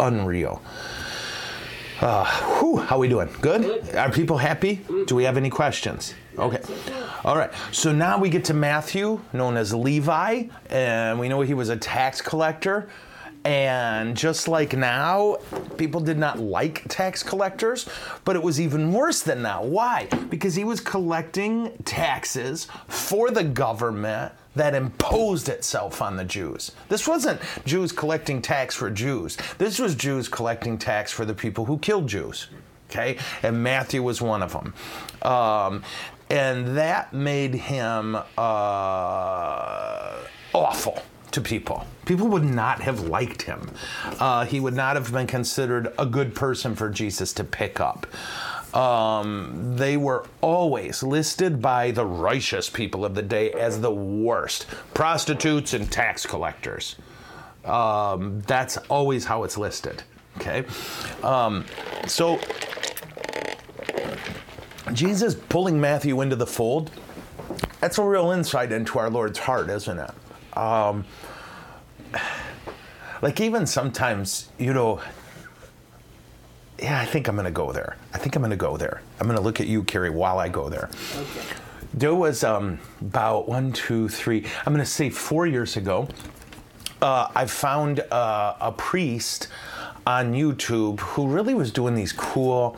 [0.00, 0.60] unreal.
[2.00, 2.24] Uh,
[2.58, 3.28] whew, how we doing?
[3.40, 3.62] Good?
[3.62, 3.94] Good.
[3.94, 4.80] Are people happy?
[5.06, 6.14] Do we have any questions?
[6.38, 6.60] Okay.
[7.24, 7.50] All right.
[7.72, 11.76] So now we get to Matthew, known as Levi, and we know he was a
[11.76, 12.88] tax collector.
[13.44, 15.36] And just like now,
[15.76, 17.86] people did not like tax collectors,
[18.24, 19.62] but it was even worse than now.
[19.62, 20.06] Why?
[20.30, 26.72] Because he was collecting taxes for the government that imposed itself on the Jews.
[26.88, 29.36] This wasn't Jews collecting tax for Jews.
[29.58, 32.48] This was Jews collecting tax for the people who killed Jews.
[32.90, 33.18] Okay?
[33.42, 34.74] And Matthew was one of them.
[35.22, 35.82] Um,
[36.30, 38.22] and that made him uh,
[40.52, 41.84] awful to people.
[42.06, 43.68] People would not have liked him.
[44.20, 48.06] Uh, he would not have been considered a good person for Jesus to pick up.
[48.74, 54.66] Um, they were always listed by the righteous people of the day as the worst
[54.92, 56.96] prostitutes and tax collectors.
[57.64, 60.02] Um, that's always how it's listed.
[60.38, 60.64] Okay?
[61.22, 61.64] Um,
[62.06, 62.40] so,
[64.92, 66.90] Jesus pulling Matthew into the fold,
[67.80, 70.58] that's a real insight into our Lord's heart, isn't it?
[70.58, 71.04] Um,
[73.22, 75.00] like, even sometimes, you know,
[76.78, 77.96] yeah, I think I'm going to go there.
[78.12, 79.02] I think I'm going to go there.
[79.20, 80.90] I'm going to look at you, Carrie, while I go there.
[81.16, 81.46] Okay.
[81.92, 86.08] There was um, about one, two, three, I'm going to say four years ago,
[87.00, 89.48] uh, I found uh, a priest
[90.06, 92.76] on YouTube who really was doing these cool,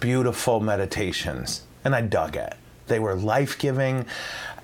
[0.00, 2.54] beautiful meditations, and I dug it.
[2.88, 4.06] They were life giving,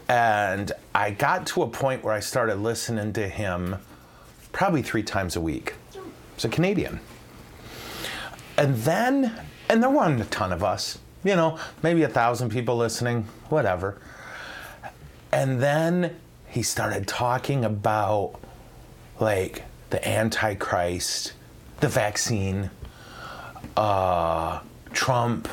[0.09, 3.77] and I got to a point where I started listening to him
[4.51, 5.75] probably three times a week.
[6.35, 7.01] He's a Canadian.
[8.62, 9.33] And then,
[9.68, 14.01] and there weren't a ton of us, you know, maybe a thousand people listening, whatever.
[15.33, 16.14] And then
[16.46, 18.38] he started talking about
[19.18, 21.33] like the Antichrist,
[21.81, 22.70] the vaccine,
[23.77, 24.61] uh,
[24.92, 25.48] Trump,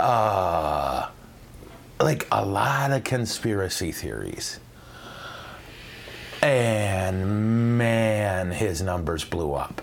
[0.00, 1.10] uh,
[2.00, 4.58] like a lot of conspiracy theories.
[6.42, 9.80] And man, his numbers blew up.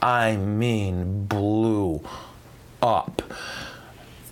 [0.00, 2.02] I mean, blew
[2.82, 3.22] up.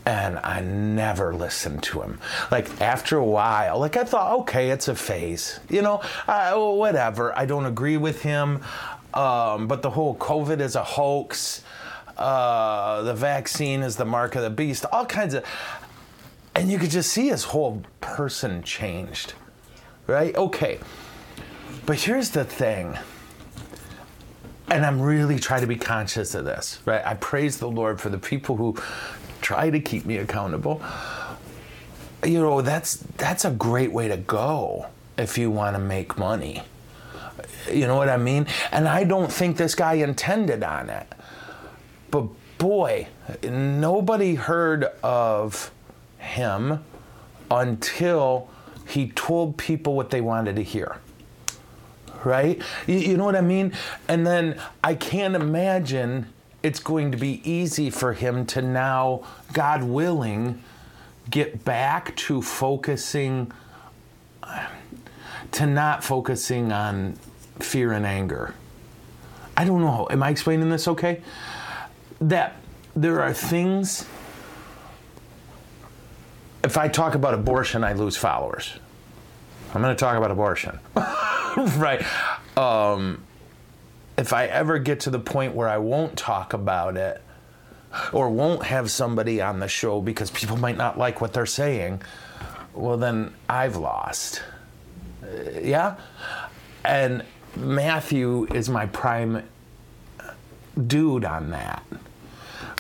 [0.05, 2.21] And I never listened to him.
[2.53, 5.59] Like, after a while, like, I thought, okay, it's a phase.
[5.69, 7.37] You know, I, whatever.
[7.37, 8.63] I don't agree with him.
[9.15, 11.65] Um, but the whole COVID is a hoax.
[12.17, 14.87] Uh, the vaccine is the mark of the beast.
[14.93, 15.45] All kinds of.
[16.55, 19.35] And you could just see his whole person changed.
[20.07, 20.37] Right?
[20.37, 20.79] Okay.
[21.85, 22.97] But here's the thing
[24.69, 27.05] and I'm really trying to be conscious of this, right?
[27.05, 28.77] I praise the Lord for the people who
[29.41, 30.83] try to keep me accountable.
[32.25, 36.63] you know, that's that's a great way to go if you want to make money.
[37.71, 38.47] You know what I mean?
[38.73, 41.07] And I don't think this guy intended on it.
[42.11, 43.09] But boy,
[43.43, 45.71] nobody heard of
[46.19, 46.85] him
[47.51, 48.49] until
[48.87, 50.99] he told people what they wanted to hear.
[52.27, 52.61] Right?
[52.89, 53.73] You, you know what I mean?
[54.09, 56.27] And then I can't imagine
[56.61, 60.61] it's going to be easy for him to now, God willing,
[61.31, 63.53] get back to focusing,
[65.53, 67.17] to not focusing on
[67.61, 68.55] fear and anger.
[69.57, 70.09] I don't know.
[70.11, 71.23] Am I explaining this okay?
[72.21, 72.57] That
[72.97, 74.05] there are things.
[76.65, 78.73] If I talk about abortion, I lose followers.
[79.73, 80.81] I'm going to talk about abortion.
[81.77, 82.05] right.
[82.57, 83.23] Um,
[84.19, 87.23] if I ever get to the point where I won't talk about it
[88.13, 92.03] or won't have somebody on the show because people might not like what they're saying,
[92.75, 94.43] well, then I've lost.
[95.23, 95.97] Uh, yeah?
[96.85, 97.25] And
[97.57, 99.43] Matthew is my prime
[100.87, 101.83] dude on that,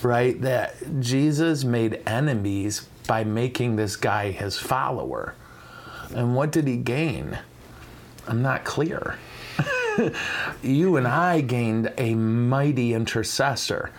[0.02, 0.38] right?
[0.42, 5.34] That Jesus made enemies by making this guy his follower.
[6.14, 7.38] And what did he gain?
[8.28, 9.18] I'm not clear.
[10.62, 13.90] you and I gained a mighty intercessor.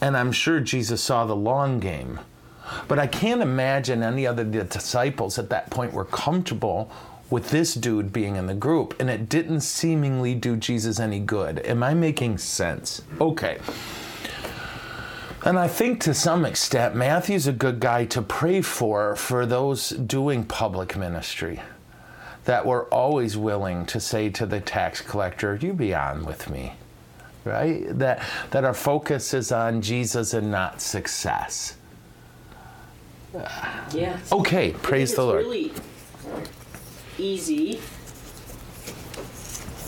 [0.00, 2.20] And I'm sure Jesus saw the long game.
[2.88, 6.90] But I can't imagine any other disciples at that point were comfortable
[7.30, 11.58] with this dude being in the group, and it didn't seemingly do Jesus any good.
[11.60, 13.02] Am I making sense?
[13.20, 13.58] Okay.
[15.44, 19.90] And I think to some extent, Matthew's a good guy to pray for for those
[19.90, 21.60] doing public ministry
[22.46, 26.72] that were always willing to say to the tax collector, You be on with me.
[27.44, 27.86] Right?
[27.98, 31.76] That, that our focus is on Jesus and not success.
[33.92, 34.18] Yeah.
[34.32, 35.44] Okay, praise the Lord.
[35.44, 35.72] Really
[37.18, 37.80] easy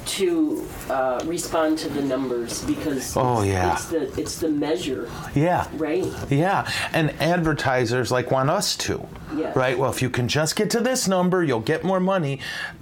[0.09, 3.73] to uh, respond to the numbers because Oh, it's, yeah.
[3.75, 5.67] it's the it's the measure, Yeah.
[5.75, 6.07] right?
[6.31, 9.07] Yeah, and advertisers like want us to.
[9.37, 9.55] Yes.
[9.55, 9.79] Right?
[9.79, 12.41] Well, if you can just get to this number, you'll get more money.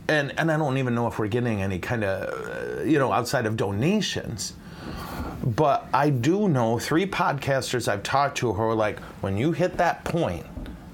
[0.08, 3.12] And and I don't even know if we're getting any kind of uh, you know
[3.12, 4.54] outside of donations.
[5.44, 9.76] But I do know three podcasters I've talked to who are like when you hit
[9.78, 10.46] that point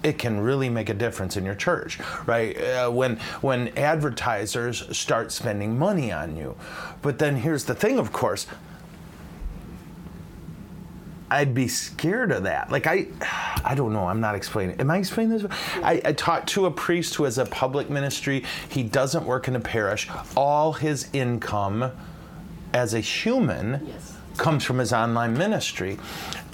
[0.03, 2.57] it can really make a difference in your church, right?
[2.61, 6.57] Uh, when when advertisers start spending money on you,
[7.03, 8.47] but then here's the thing, of course,
[11.31, 12.71] I'd be scared of that.
[12.71, 13.07] Like I,
[13.65, 14.07] I don't know.
[14.07, 14.79] I'm not explaining.
[14.81, 15.51] Am I explaining this?
[15.83, 18.45] I, I talked to a priest who has a public ministry.
[18.69, 20.11] He doesn't work in a parish.
[20.37, 21.91] All his income,
[22.75, 24.17] as a human, Yes.
[24.37, 25.99] comes from his online ministry.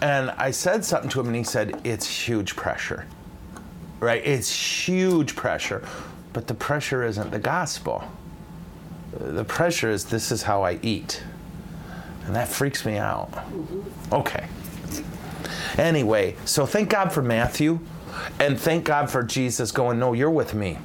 [0.01, 3.05] And I said something to him, and he said, "It's huge pressure,
[4.01, 4.25] right?
[4.25, 5.87] It's huge pressure,
[6.33, 8.05] but the pressure isn't the gospel.
[9.13, 11.23] The pressure is this is how I eat."
[12.27, 13.31] And that freaks me out.
[14.13, 14.47] Okay.
[15.79, 17.79] Anyway, so thank God for Matthew,
[18.39, 20.79] and thank God for Jesus going, No, you're with me.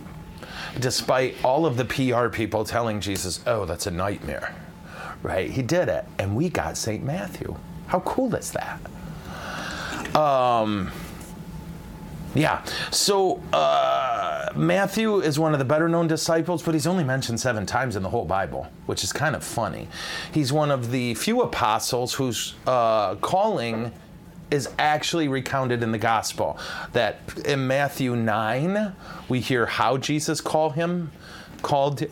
[0.79, 4.55] Despite all of the PR people telling Jesus, Oh, that's a nightmare.
[5.21, 5.49] Right?
[5.49, 7.03] He did it, and we got St.
[7.03, 7.55] Matthew.
[7.87, 8.79] How cool is that?
[10.15, 10.91] Um,
[12.33, 12.63] yeah.
[12.91, 17.65] So uh, Matthew is one of the better known disciples, but he's only mentioned seven
[17.65, 19.87] times in the whole Bible, which is kind of funny.
[20.31, 23.91] He's one of the few apostles whose uh, calling
[24.51, 26.57] is actually recounted in the gospel.
[26.93, 28.95] That in Matthew 9,
[29.29, 31.11] we hear how Jesus called him,
[31.61, 32.03] called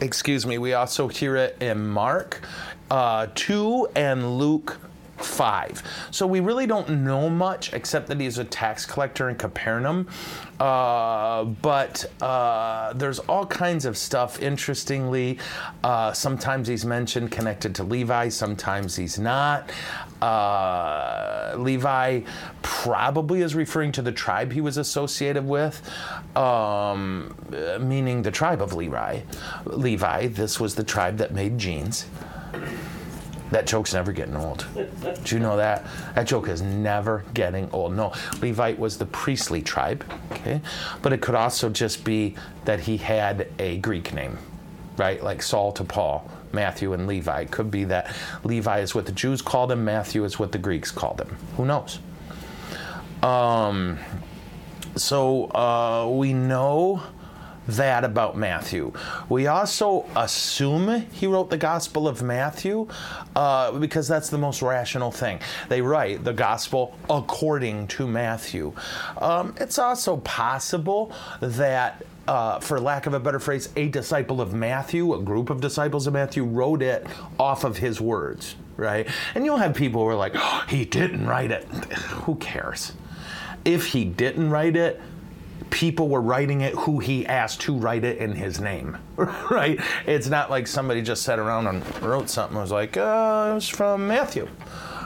[0.00, 2.42] excuse me, we also hear it in Mark
[2.90, 4.78] uh, 2 and Luke
[5.18, 5.82] 5.
[6.10, 10.08] So we really don't know much except that he's a tax collector in Capernaum.
[10.58, 14.40] Uh, but uh, there's all kinds of stuff.
[14.40, 15.38] Interestingly,
[15.84, 19.70] uh, sometimes he's mentioned connected to Levi, sometimes he's not.
[20.22, 22.22] Uh, Levi
[22.62, 25.82] probably is referring to the tribe he was associated with,
[26.34, 27.34] um,
[27.80, 29.20] meaning the tribe of Levi.
[29.66, 32.06] Levi, this was the tribe that made jeans.
[33.50, 34.66] That joke's never getting old.
[35.24, 35.86] Do you know that?
[36.14, 37.94] That joke is never getting old.
[37.94, 40.60] No, Levite was the priestly tribe, okay?
[41.02, 42.34] But it could also just be
[42.64, 44.36] that he had a Greek name,
[44.96, 45.22] right?
[45.22, 47.42] Like Saul to Paul, Matthew and Levi.
[47.42, 50.58] It could be that Levi is what the Jews called him, Matthew is what the
[50.58, 51.36] Greeks called him.
[51.56, 52.00] Who knows?
[53.22, 53.98] Um,
[54.96, 57.02] so uh, we know
[57.68, 58.92] that about Matthew.
[59.28, 62.88] We also assume he wrote the Gospel of Matthew
[63.34, 65.40] uh, because that's the most rational thing.
[65.68, 68.72] They write the Gospel according to Matthew.
[69.18, 72.04] Um, it's also possible that.
[72.28, 76.08] Uh, for lack of a better phrase, a disciple of Matthew, a group of disciples
[76.08, 77.06] of Matthew, wrote it
[77.38, 79.06] off of his words, right?
[79.36, 81.62] And you'll have people who are like, oh, he didn't write it.
[82.24, 82.94] Who cares?
[83.64, 85.00] If he didn't write it,
[85.70, 89.80] people were writing it who he asked to write it in his name, right?
[90.06, 93.54] It's not like somebody just sat around and wrote something and was like, uh, it
[93.54, 94.48] was from Matthew.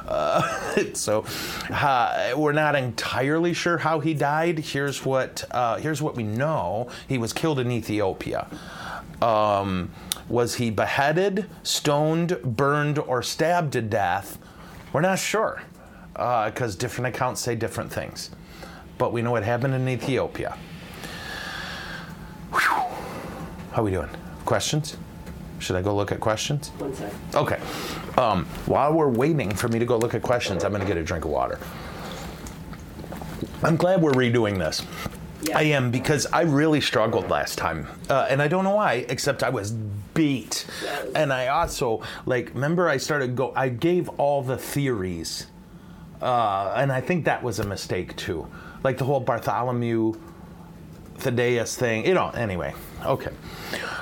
[0.07, 0.43] Uh,
[0.95, 1.25] so
[1.71, 4.59] uh, we're not entirely sure how he died.
[4.59, 8.49] Here's what uh, here's what we know: he was killed in Ethiopia.
[9.23, 9.91] Um,
[10.29, 14.39] was he beheaded, stoned, burned, or stabbed to death?
[14.93, 15.63] We're not sure
[16.15, 18.31] because different accounts say different things.
[19.01, 20.59] But we know what happened in Ethiopia.
[22.53, 22.84] Whew.
[23.72, 24.11] How we doing?
[24.44, 24.98] Questions?
[25.59, 26.68] Should I go look at questions?
[26.76, 27.11] One sec.
[27.34, 27.59] Okay.
[28.18, 30.98] Um, while we're waiting for me to go look at questions, I'm going to get
[30.98, 31.59] a drink of water.
[33.62, 34.82] I'm glad we're redoing this.
[35.44, 35.57] Yeah.
[35.57, 39.42] I am because I really struggled last time, uh, and I don't know why, except
[39.42, 39.72] I was
[40.12, 40.66] beat,
[41.14, 43.55] and I also like remember I started go.
[43.57, 45.46] I gave all the theories,
[46.20, 48.46] uh, and I think that was a mistake too,
[48.83, 50.14] like the whole Bartholomew
[51.20, 52.07] Thaddeus thing.
[52.07, 52.74] You know, anyway.
[53.05, 53.31] Okay.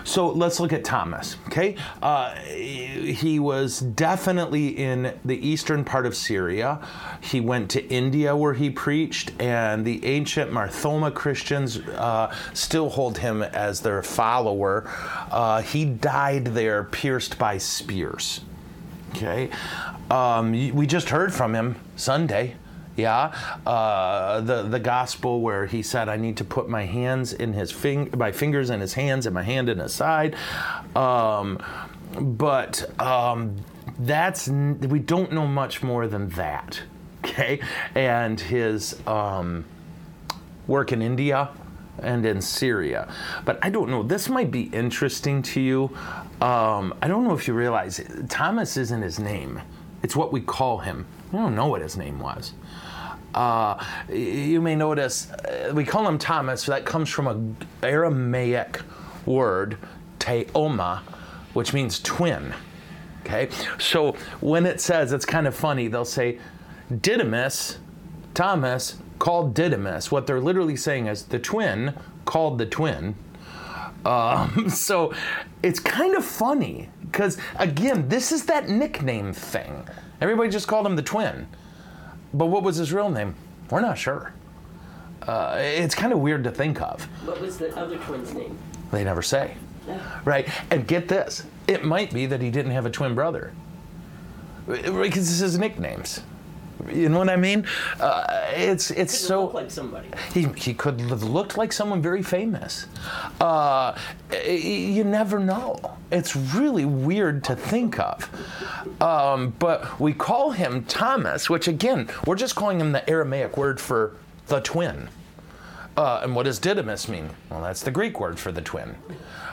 [0.05, 1.37] So let's look at Thomas.
[1.49, 1.77] Okay.
[2.01, 6.81] Uh, he was definitely in the eastern part of Syria.
[7.21, 13.19] He went to India where he preached, and the ancient Marthoma Christians uh, still hold
[13.19, 14.89] him as their follower.
[15.31, 18.41] Uh, he died there pierced by spears.
[19.11, 19.51] Okay.
[20.11, 22.55] Um, we just heard from him Sunday.
[22.99, 23.33] Yeah,
[23.65, 27.71] uh, the the gospel where he said, "I need to put my hands in his
[27.71, 30.35] fing- my fingers in his hands and my hand in his side,"
[30.97, 31.63] um,
[32.19, 33.55] but um,
[34.01, 36.83] that's we don't know much more than that.
[37.25, 37.61] Okay,
[37.95, 39.65] and his um,
[40.67, 41.51] work in India
[42.03, 43.13] and in Syria.
[43.45, 44.03] But I don't know.
[44.03, 45.85] This might be interesting to you.
[46.41, 49.61] Um, I don't know if you realize Thomas isn't his name.
[50.03, 51.07] It's what we call him.
[51.33, 52.55] We don't know what his name was.
[53.35, 56.65] Uh, you may notice uh, we call him Thomas.
[56.67, 58.81] That comes from an Aramaic
[59.27, 59.79] word,
[60.19, 61.01] teoma,
[61.53, 62.55] which means twin.
[63.25, 63.49] Okay,
[63.79, 65.89] so when it says, it's kind of funny.
[65.89, 66.39] They'll say
[67.03, 67.79] Didymus,
[68.33, 70.11] Thomas called Didymus.
[70.11, 73.15] What they're literally saying is the twin called the twin.
[74.05, 75.13] Um, so
[75.63, 79.87] it's kind of funny because again, this is that nickname thing.
[80.21, 81.47] Everybody just called him the twin.
[82.35, 83.35] But what was his real name?
[83.71, 84.33] We're not sure.
[85.23, 87.03] Uh, it's kind of weird to think of.
[87.27, 88.59] What was the other twin's name?
[88.93, 89.55] They never say.
[89.87, 90.01] No.
[90.25, 90.49] Right?
[90.71, 93.53] And get this it might be that he didn't have a twin brother.
[94.67, 96.23] Because this is nicknames.
[96.93, 97.67] You know what I mean?
[97.99, 98.25] Uh,
[98.55, 100.09] it's it's so like somebody.
[100.33, 102.87] he, he could have looked like someone very famous.
[103.41, 103.99] Uh,
[104.47, 105.97] you never know.
[106.11, 108.31] It's really weird to think of.
[109.03, 113.81] Um, but we call him Thomas, which again, we're just calling him the Aramaic word
[113.81, 114.17] for
[114.47, 115.09] the twin.
[115.97, 117.29] Uh, and what does Didymus mean?
[117.51, 118.95] Well, that's the Greek word for the twin.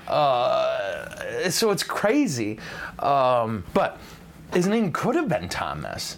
[0.07, 2.59] Uh, so it's crazy.
[2.99, 3.99] Um, but
[4.53, 6.17] his name could have been Thomas.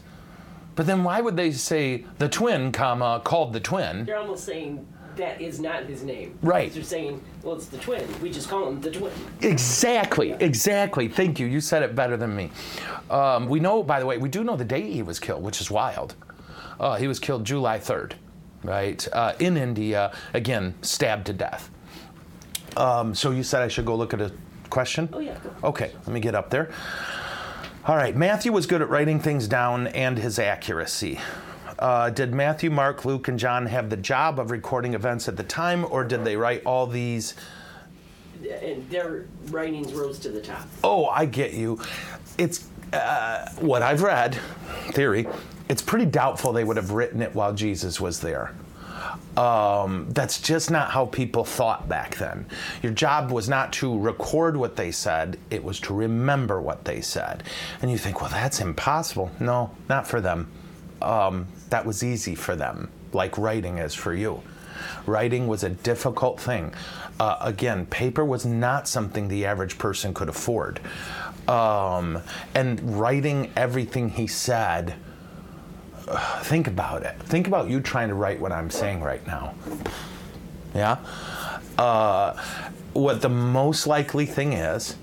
[0.77, 4.05] But then why would they say the twin, comma, called the twin?
[4.05, 6.37] They're almost saying that is not his name.
[6.43, 6.71] Right.
[6.71, 8.05] They're saying, well, it's the twin.
[8.21, 9.11] We just call him the twin.
[9.41, 11.07] Exactly, exactly.
[11.07, 11.47] Thank you.
[11.47, 12.51] You said it better than me.
[13.09, 15.59] Um, we know, by the way, we do know the date he was killed, which
[15.59, 16.13] is wild.
[16.79, 18.13] Uh, he was killed July 3rd,
[18.63, 19.07] right?
[19.11, 21.71] Uh, in India, again, stabbed to death.
[22.77, 24.31] Um, so you said I should go look at a
[24.69, 25.09] question?
[25.11, 25.39] Oh, yeah.
[25.63, 26.69] Okay, let me get up there.
[27.87, 31.21] All right, Matthew was good at writing things down and his accuracy.
[31.79, 35.43] Uh, did Matthew, Mark, Luke, and John have the job of recording events at the
[35.43, 37.33] time, or did they write all these
[38.43, 40.67] And their writings rose to the top.
[40.83, 41.79] Oh, I get you.
[42.37, 44.37] It's uh, what I've read,
[44.89, 45.25] theory.
[45.69, 48.51] It's pretty doubtful they would have written it while Jesus was there.
[49.37, 52.47] Um, that's just not how people thought back then.
[52.81, 57.01] Your job was not to record what they said, it was to remember what they
[57.01, 57.43] said.
[57.81, 59.29] And you think, well, that's impossible.
[59.39, 60.51] No, not for them.
[61.03, 64.41] Um, that was easy for them, like writing is for you.
[65.05, 66.73] Writing was a difficult thing.
[67.19, 70.79] Uh, again, paper was not something the average person could afford.
[71.47, 72.21] Um,
[72.55, 74.95] and writing everything he said,
[76.43, 77.15] think about it.
[77.23, 79.53] Think about you trying to write what I'm saying right now.
[80.73, 80.97] Yeah?
[81.77, 82.41] Uh,
[82.93, 84.95] what the most likely thing is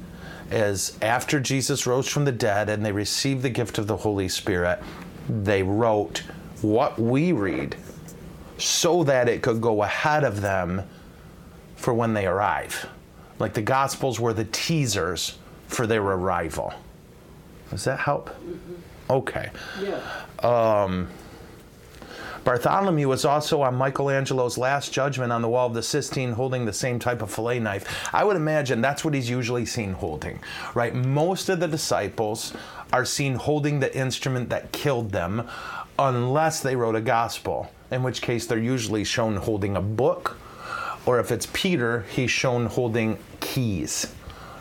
[0.50, 4.28] is after Jesus rose from the dead and they received the gift of the Holy
[4.28, 4.80] Spirit,
[5.28, 6.22] they wrote
[6.61, 7.76] what we read
[8.59, 10.82] so that it could go ahead of them
[11.76, 12.88] for when they arrive.
[13.38, 16.72] Like the Gospels were the teasers for their arrival.
[17.70, 18.30] Does that help?
[19.11, 19.50] Okay.
[19.80, 20.00] Yeah.
[22.44, 26.74] Bartholomew was also on Michelangelo's Last Judgment on the wall of the Sistine holding the
[26.74, 28.11] same type of fillet knife.
[28.12, 30.40] I would imagine that's what he's usually seen holding,
[30.74, 30.94] right?
[30.94, 32.52] Most of the disciples
[32.92, 35.48] are seen holding the instrument that killed them
[35.98, 40.36] unless they wrote a gospel, in which case they're usually shown holding a book,
[41.07, 44.12] or if it's Peter, he's shown holding keys,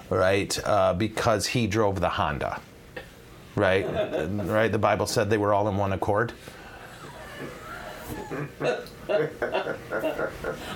[0.10, 0.58] right?
[0.66, 2.62] Uh, because he drove the Honda,
[3.56, 3.86] right?
[4.30, 4.72] right?
[4.72, 6.34] The Bible said they were all in one accord.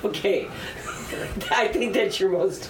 [0.04, 0.48] Okay.
[1.52, 2.70] I think that's your most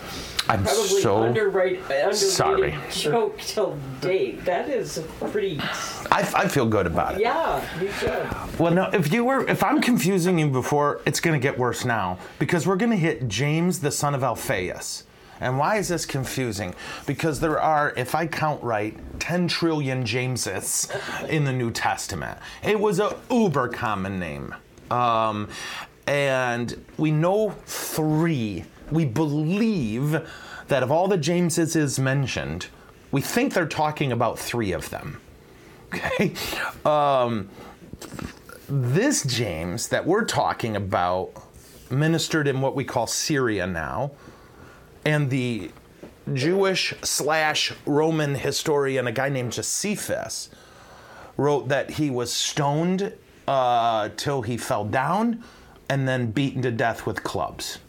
[0.49, 2.75] I'm probably so underrated, underrated sorry.
[2.89, 4.45] joke till date.
[4.45, 5.59] That is a pretty.
[5.59, 7.21] I, I feel good about it.
[7.21, 8.59] Yeah, you should.
[8.59, 11.83] Well, no, if you were, if I'm confusing you before, it's going to get worse
[11.83, 15.03] now because we're going to hit James, the son of Alphaeus.
[15.39, 16.73] And why is this confusing?
[17.05, 20.89] Because there are, if I count right, 10 trillion Jameses
[21.29, 22.37] in the New Testament.
[22.63, 24.55] It was a uber common name.
[24.89, 25.49] Um,
[26.07, 28.65] and we know three.
[28.91, 30.25] We believe
[30.67, 32.67] that of all the Jameses is mentioned,
[33.11, 35.19] we think they're talking about three of them.
[35.93, 36.33] Okay?
[36.85, 37.49] Um,
[38.69, 41.31] this James that we're talking about
[41.89, 44.11] ministered in what we call Syria now,
[45.07, 45.71] and the
[46.33, 50.49] Jewish slash Roman historian, a guy named Josephus,
[51.37, 53.13] wrote that he was stoned
[53.47, 55.41] uh, till he fell down
[55.87, 57.79] and then beaten to death with clubs.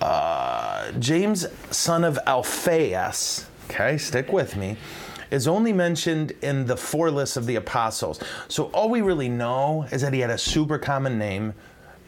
[0.00, 4.76] Uh, James, son of Alphaeus, okay, stick with me,
[5.32, 8.20] is only mentioned in the four lists of the apostles.
[8.46, 11.52] So all we really know is that he had a super common name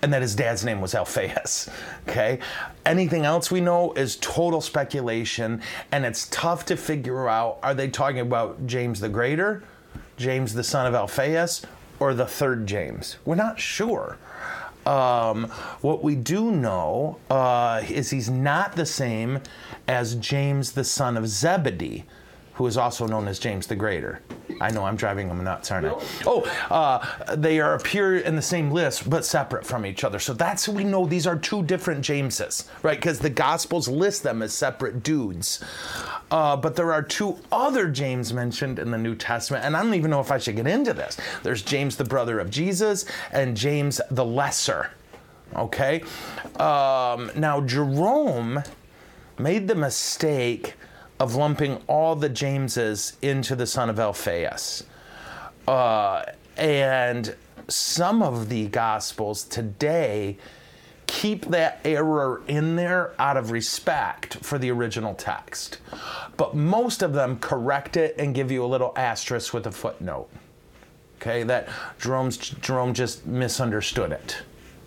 [0.03, 1.71] and that his dad's name was Alphaeus.
[2.09, 2.41] Okay?
[2.85, 7.89] Anything else we know is total speculation, and it's tough to figure out are they
[7.89, 9.63] talking about James the Greater,
[10.17, 11.65] James the son of Alphaeus,
[12.01, 13.19] or the third James?
[13.25, 14.19] We're not sure.
[14.85, 15.45] Um,
[15.81, 19.41] what we do know uh, is he's not the same
[19.87, 22.05] as James the son of Zebedee,
[22.55, 24.21] who is also known as James the Greater.
[24.63, 25.95] I know I'm driving them nuts, aren't I?
[26.25, 30.21] Oh, uh, they are appear in the same list but separate from each other.
[30.21, 32.97] So that's we know these are two different Jameses, right?
[32.97, 35.65] Because the Gospels list them as separate dudes.
[36.31, 39.95] Uh, but there are two other James mentioned in the New Testament, and I don't
[39.95, 41.17] even know if I should get into this.
[41.43, 44.91] There's James, the brother of Jesus, and James the Lesser.
[45.57, 46.03] Okay?
[46.57, 48.63] Um, now, Jerome
[49.39, 50.75] made the mistake
[51.21, 54.85] of lumping all the Jameses into the son of Alphaeus.
[55.67, 56.25] Uh,
[56.57, 57.35] and
[57.69, 60.37] some of the Gospels today
[61.07, 65.79] keep that error in there out of respect for the original text.
[66.37, 70.29] But most of them correct it and give you a little asterisk with a footnote.
[71.21, 71.69] Okay, that
[72.01, 74.43] Jerome's, Jerome just misunderstood it.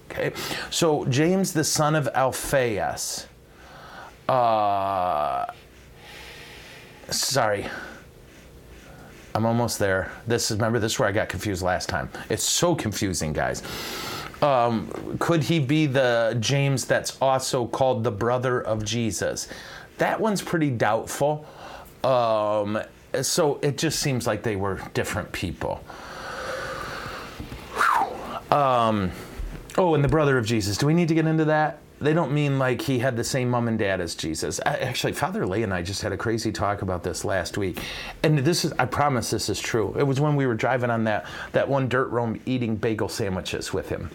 [0.10, 0.34] Okay,
[0.70, 3.28] so James, the son of Alphaeus,
[4.28, 5.46] uh,
[7.10, 7.68] sorry.
[9.34, 10.12] I'm almost there.
[10.28, 12.10] This is remember this is where I got confused last time.
[12.30, 13.64] It's so confusing, guys.
[14.42, 19.48] Um, could he be the James that's also called the brother of Jesus?
[19.98, 21.46] That one's pretty doubtful.
[22.04, 22.80] Um,
[23.22, 25.84] so it just seems like they were different people.
[28.52, 29.12] Um,
[29.78, 30.78] oh, and the brother of Jesus.
[30.78, 31.80] Do we need to get into that?
[32.02, 34.60] They don't mean like he had the same mom and dad as Jesus.
[34.66, 37.80] Actually, Father Lay and I just had a crazy talk about this last week,
[38.22, 39.96] and this is—I promise this is true.
[39.98, 43.74] It was when we were driving on that that one dirt road eating bagel sandwiches
[43.74, 44.10] with him.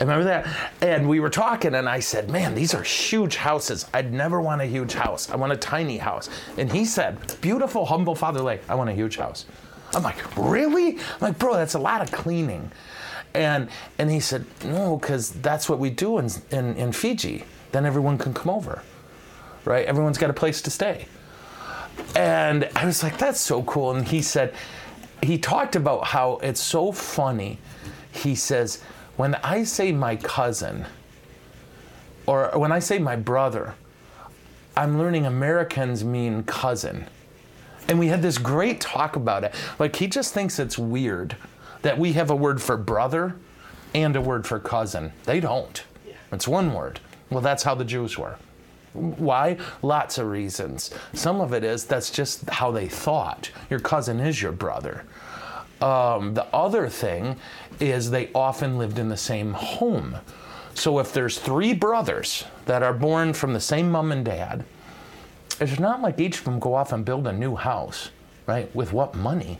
[0.00, 0.46] Remember that?
[0.80, 3.86] And we were talking, and I said, "Man, these are huge houses.
[3.94, 5.30] I'd never want a huge house.
[5.30, 8.58] I want a tiny house." And he said, "Beautiful, humble Father Lay.
[8.68, 9.46] I want a huge house."
[9.94, 12.72] I'm like, "Really?" I'm like, "Bro, that's a lot of cleaning."
[13.34, 13.68] And
[13.98, 17.44] and he said, no, because that's what we do in, in, in Fiji.
[17.72, 18.82] Then everyone can come over,
[19.64, 19.86] right?
[19.86, 21.06] Everyone's got a place to stay.
[22.14, 23.92] And I was like, that's so cool.
[23.92, 24.54] And he said,
[25.22, 27.58] he talked about how it's so funny.
[28.10, 28.82] He says,
[29.16, 30.84] when I say my cousin,
[32.26, 33.74] or when I say my brother,
[34.76, 37.06] I'm learning Americans mean cousin.
[37.88, 39.54] And we had this great talk about it.
[39.78, 41.36] Like, he just thinks it's weird
[41.82, 43.36] that we have a word for brother
[43.94, 45.12] and a word for cousin.
[45.24, 45.82] They don't.
[46.32, 47.00] It's one word.
[47.30, 48.36] Well, that's how the Jews were.
[48.94, 49.58] Why?
[49.82, 50.90] Lots of reasons.
[51.12, 53.50] Some of it is that's just how they thought.
[53.70, 55.04] Your cousin is your brother.
[55.80, 57.36] Um, the other thing
[57.80, 60.16] is they often lived in the same home.
[60.74, 64.64] So if there's three brothers that are born from the same mom and dad,
[65.60, 68.10] it's not like each of them go off and build a new house,
[68.46, 68.74] right?
[68.74, 69.58] With what money?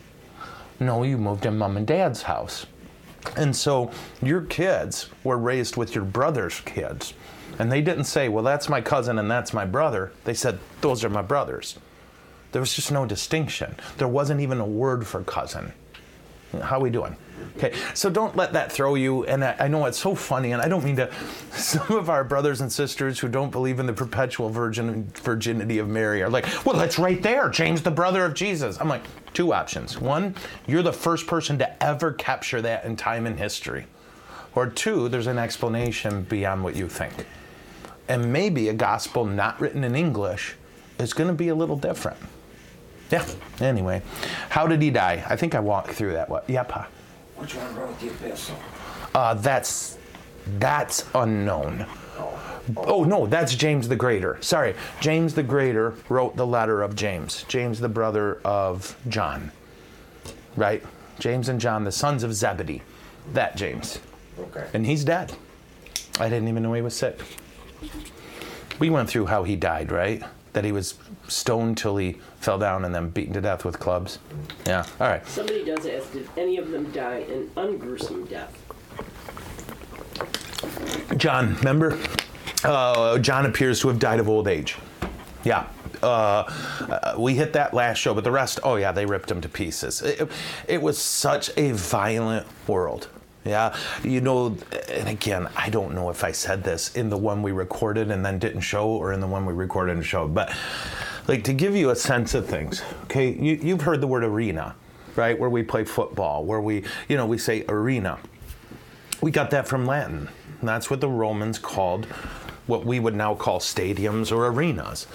[0.82, 2.66] No, you moved in mom and dad's house.
[3.36, 7.14] And so your kids were raised with your brother's kids.
[7.58, 10.12] And they didn't say, well, that's my cousin and that's my brother.
[10.24, 11.78] They said, those are my brothers.
[12.50, 13.76] There was just no distinction.
[13.98, 15.72] There wasn't even a word for cousin.
[16.60, 17.16] How we doing?
[17.56, 19.24] Okay, so don't let that throw you.
[19.24, 21.10] And I, I, know it's so funny, and I don't mean to.
[21.52, 25.88] Some of our brothers and sisters who don't believe in the perpetual virgin virginity of
[25.88, 29.02] Mary are like, "Well, that's right there, James, the brother of Jesus." I'm like,
[29.34, 30.00] two options.
[30.00, 30.34] One,
[30.66, 33.86] you're the first person to ever capture that in time and history,
[34.54, 37.26] or two, there's an explanation beyond what you think,
[38.08, 40.54] and maybe a gospel not written in English
[40.98, 42.18] is going to be a little different.
[43.12, 43.28] Yeah.
[43.60, 44.02] Anyway,
[44.48, 45.22] how did he die?
[45.28, 46.28] I think I walked through that.
[46.30, 46.48] What?
[46.48, 46.88] Yeah, Pa.
[47.36, 48.56] Which one wrote the epistle?
[49.14, 49.98] Uh, that's
[50.58, 51.86] that's unknown.
[52.76, 54.38] Oh no, that's James the Greater.
[54.40, 57.44] Sorry, James the Greater wrote the letter of James.
[57.48, 59.52] James the brother of John.
[60.56, 60.82] Right?
[61.18, 62.82] James and John, the sons of Zebedee.
[63.32, 63.98] That James.
[64.38, 64.66] Okay.
[64.72, 65.32] And he's dead.
[66.18, 67.20] I didn't even know he was sick.
[68.78, 70.22] We went through how he died, right?
[70.52, 70.94] That he was
[71.32, 74.18] stoned till he fell down and then beaten to death with clubs.
[74.66, 74.84] Yeah.
[75.00, 75.26] All right.
[75.26, 78.58] Somebody does ask, did any of them die an ungruesome death?
[81.16, 81.98] John, remember?
[82.64, 84.76] Uh, John appears to have died of old age.
[85.44, 85.66] Yeah.
[86.02, 86.44] Uh,
[86.80, 89.48] uh, we hit that last show, but the rest, oh yeah, they ripped him to
[89.48, 90.02] pieces.
[90.02, 90.28] It,
[90.66, 93.08] it was such a violent world.
[93.44, 94.56] Yeah, you know,
[94.88, 98.24] and again, I don't know if I said this in the one we recorded and
[98.24, 100.54] then didn't show, or in the one we recorded and showed, but
[101.28, 102.82] like to give you a sense of things.
[103.04, 104.74] Okay, you, you've heard the word arena,
[105.16, 105.38] right?
[105.38, 108.18] Where we play football, where we, you know, we say arena.
[109.20, 110.28] We got that from Latin.
[110.62, 112.06] That's what the Romans called
[112.66, 115.06] what we would now call stadiums or arenas.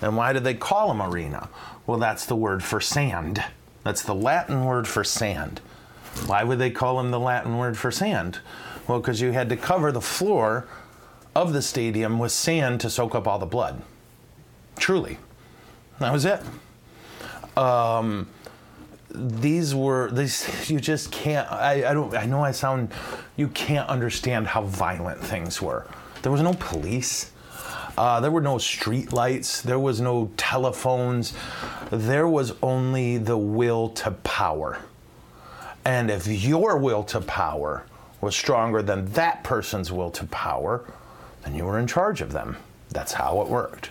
[0.00, 1.48] And why did they call them arena?
[1.86, 3.44] Well, that's the word for sand.
[3.84, 5.60] That's the Latin word for sand.
[6.26, 8.38] Why would they call them the Latin word for sand?
[8.86, 10.68] Well, because you had to cover the floor
[11.34, 13.82] of the stadium with sand to soak up all the blood.
[14.76, 15.18] Truly.
[16.02, 16.40] That was it.
[17.56, 18.28] Um,
[19.14, 22.92] these were these you just can't I, I don't I know I sound
[23.36, 25.86] you can't understand how violent things were.
[26.22, 27.30] There was no police.
[27.96, 29.60] Uh, there were no street lights.
[29.60, 31.34] There was no telephones.
[31.90, 34.78] There was only the will to power.
[35.84, 37.84] And if your will to power
[38.20, 40.84] was stronger than that person's will to power,
[41.42, 42.56] then you were in charge of them.
[42.90, 43.90] That's how it worked.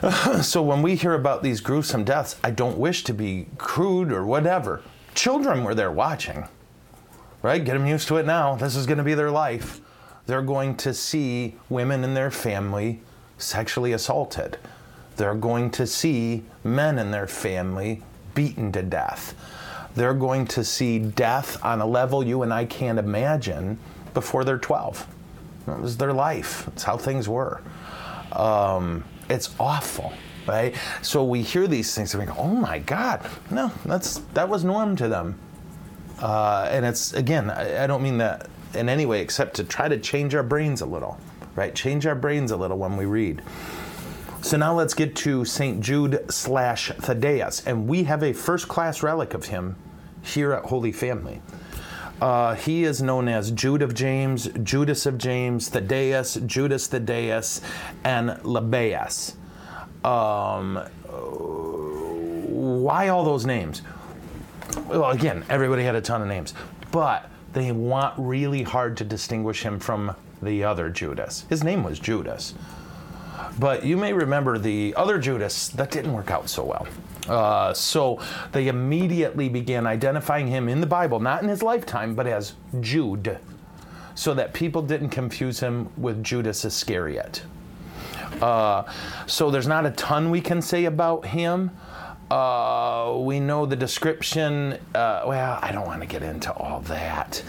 [0.42, 4.24] so when we hear about these gruesome deaths, I don't wish to be crude or
[4.24, 4.82] whatever.
[5.14, 6.48] Children were there watching,
[7.42, 7.62] right?
[7.62, 8.54] Get them used to it now.
[8.54, 9.80] This is going to be their life.
[10.26, 13.02] They're going to see women in their family
[13.36, 14.58] sexually assaulted.
[15.16, 18.02] They're going to see men in their family
[18.34, 19.34] beaten to death.
[19.94, 23.78] They're going to see death on a level you and I can't imagine
[24.14, 25.06] before they're 12.
[25.68, 26.68] It was their life.
[26.68, 27.60] It's how things were.
[28.32, 30.12] Um, it's awful,
[30.46, 30.74] right?
[31.02, 34.64] So we hear these things and we go, "Oh my God!" No, that's that was
[34.64, 35.38] norm to them.
[36.20, 39.88] Uh, and it's again, I, I don't mean that in any way except to try
[39.88, 41.18] to change our brains a little,
[41.56, 41.74] right?
[41.74, 43.42] Change our brains a little when we read.
[44.42, 45.80] So now let's get to St.
[45.80, 49.76] Jude slash Thaddeus, and we have a first class relic of him
[50.22, 51.42] here at Holy Family.
[52.20, 57.62] Uh, he is known as Jude of James, Judas of James, Thaddeus, Judas Thaddeus,
[58.04, 59.36] and Lebbaeus.
[60.04, 60.76] Um,
[62.82, 63.82] why all those names?
[64.86, 66.52] Well, again, everybody had a ton of names,
[66.90, 71.46] but they want really hard to distinguish him from the other Judas.
[71.48, 72.54] His name was Judas.
[73.58, 76.86] But you may remember the other Judas, that didn't work out so well.
[77.28, 78.20] Uh, so
[78.52, 83.38] they immediately began identifying him in the Bible, not in his lifetime, but as Jude,
[84.14, 87.42] so that people didn't confuse him with Judas Iscariot.
[88.40, 88.84] Uh,
[89.26, 91.70] so there's not a ton we can say about him.
[92.30, 94.74] Uh, we know the description.
[94.94, 97.42] Uh, well, I don't want to get into all that.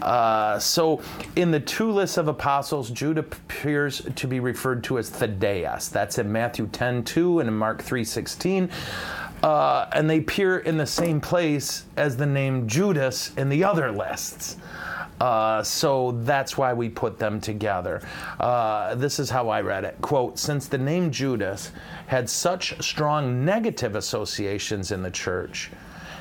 [0.00, 1.02] Uh, so,
[1.34, 5.88] in the two lists of apostles, Jude appears to be referred to as Thaddeus.
[5.88, 8.70] That's in Matthew 10 2 and in Mark 3 16.
[9.42, 13.92] Uh, and they appear in the same place as the name Judas in the other
[13.92, 14.56] lists.
[15.20, 18.00] Uh, so that's why we put them together.
[18.38, 19.96] Uh, this is how I read it.
[20.00, 21.72] Quote Since the name Judas
[22.06, 25.70] had such strong negative associations in the church,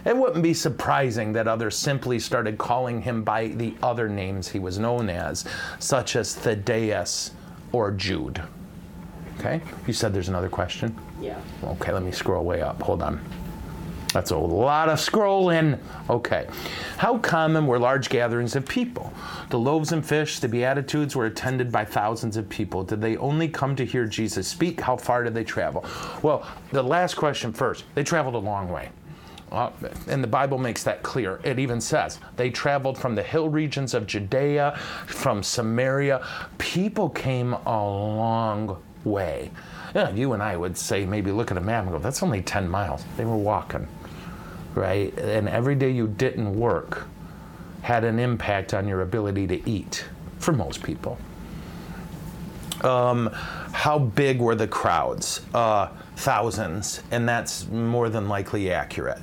[0.06, 4.60] it wouldn't be surprising that others simply started calling him by the other names he
[4.60, 5.46] was known as,
[5.80, 7.32] such as Thaddeus
[7.72, 8.42] or Jude.
[9.40, 9.62] Okay?
[9.86, 10.96] You said there's another question?
[11.20, 11.40] Yeah.
[11.64, 12.82] Okay, let me scroll way up.
[12.82, 13.22] Hold on.
[14.14, 15.80] That's a lot of scrolling.
[16.10, 16.48] Okay.
[16.98, 19.14] How common were large gatherings of people?
[19.50, 22.84] The loaves and fish, the Beatitudes were attended by thousands of people.
[22.84, 24.80] Did they only come to hear Jesus speak?
[24.80, 25.86] How far did they travel?
[26.24, 27.84] Well, the last question first.
[27.96, 28.90] They traveled a long way.
[29.52, 29.72] Uh,
[30.08, 31.40] and the Bible makes that clear.
[31.44, 36.26] It even says they traveled from the hill regions of Judea, from Samaria.
[36.58, 39.52] People came a long way.
[39.96, 42.42] Yeah, you and I would say, maybe look at a map and go, that's only
[42.42, 43.04] 10 miles.
[43.16, 43.88] They were walking,
[44.76, 45.18] right?
[45.18, 47.08] And every day you didn't work
[47.82, 50.06] had an impact on your ability to eat
[50.40, 51.18] for most people.
[52.82, 53.30] Um,
[53.72, 55.42] how big were the crowds?
[55.54, 55.88] Uh,
[56.18, 59.22] thousands, and that's more than likely accurate.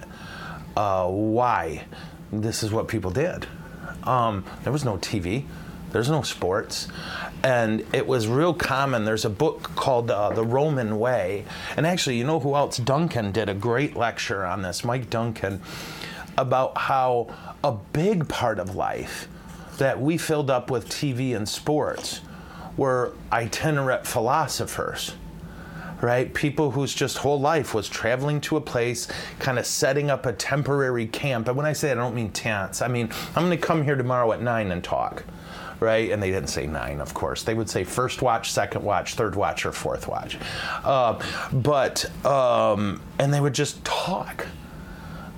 [0.77, 1.85] Uh, why?
[2.33, 3.47] This is what people did.
[4.05, 5.45] Um, there was no TV,
[5.93, 6.89] there's no sports,
[7.45, 9.05] and it was real common.
[9.05, 11.45] There's a book called uh, The Roman Way,
[11.77, 12.79] and actually, you know who else?
[12.79, 15.61] Duncan did a great lecture on this, Mike Duncan,
[16.39, 17.29] about how
[17.63, 19.29] a big part of life
[19.77, 22.23] that we filled up with TV and sports
[22.79, 25.13] were itinerant philosophers
[26.01, 26.35] right?
[26.35, 30.35] People whose just whole life was traveling to a place, kind of setting up a
[30.35, 31.49] temporary camp.
[31.49, 32.83] And when I say that, I don't mean tents.
[32.83, 35.25] I mean, I'm going to come here tomorrow at nine and talk,
[35.81, 36.11] right?
[36.11, 37.43] And they didn't say nine, of course.
[37.43, 40.39] They would say first watch, second watch, third watch, or fourth watch.
[40.83, 41.21] Uh,
[41.53, 44.47] but, um, and they would just talk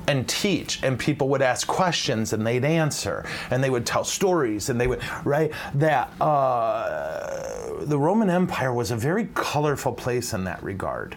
[0.08, 4.68] and teach and people would ask questions and they'd answer and they would tell stories
[4.68, 10.44] and they would right that uh, the roman empire was a very colorful place in
[10.44, 11.16] that regard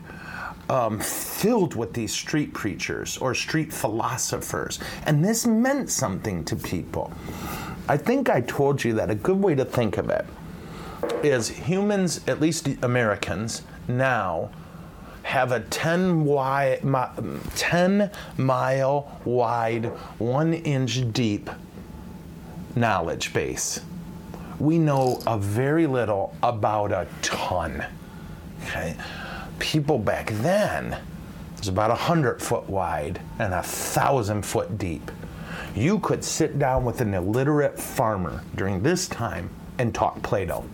[0.70, 7.11] um, filled with these street preachers or street philosophers and this meant something to people
[7.90, 10.26] i think i told you that a good way to think of it
[11.24, 14.50] is humans at least americans now
[15.30, 16.82] have a 10, wide,
[17.56, 19.86] 10 mile wide,
[20.18, 21.52] one inch deep
[22.76, 23.82] knowledge base.
[24.60, 27.86] We know a very little about a ton.
[28.64, 28.96] Okay?
[29.60, 35.12] People back then it was about a hundred foot wide and a thousand foot deep.
[35.80, 40.65] You could sit down with an illiterate farmer during this time and talk Plato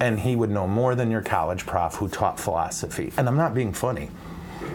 [0.00, 3.12] and he would know more than your college prof who taught philosophy.
[3.16, 4.10] And I'm not being funny.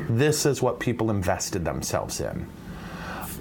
[0.10, 2.48] This is what people invested themselves in.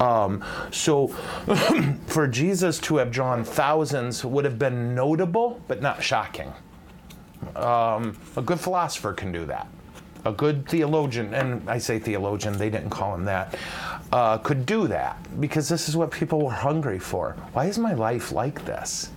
[0.01, 1.09] Um, so,
[2.07, 6.53] for Jesus to have drawn thousands would have been notable, but not shocking.
[7.55, 9.68] Um, a good philosopher can do that.
[10.25, 13.57] A good theologian, and I say theologian, they didn't call him that,
[14.12, 17.37] uh, could do that because this is what people were hungry for.
[17.53, 19.11] Why is my life like this?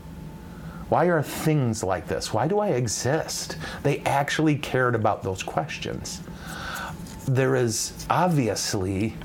[0.89, 2.33] Why are things like this?
[2.33, 3.57] Why do I exist?
[3.81, 6.21] They actually cared about those questions.
[7.27, 9.15] There is obviously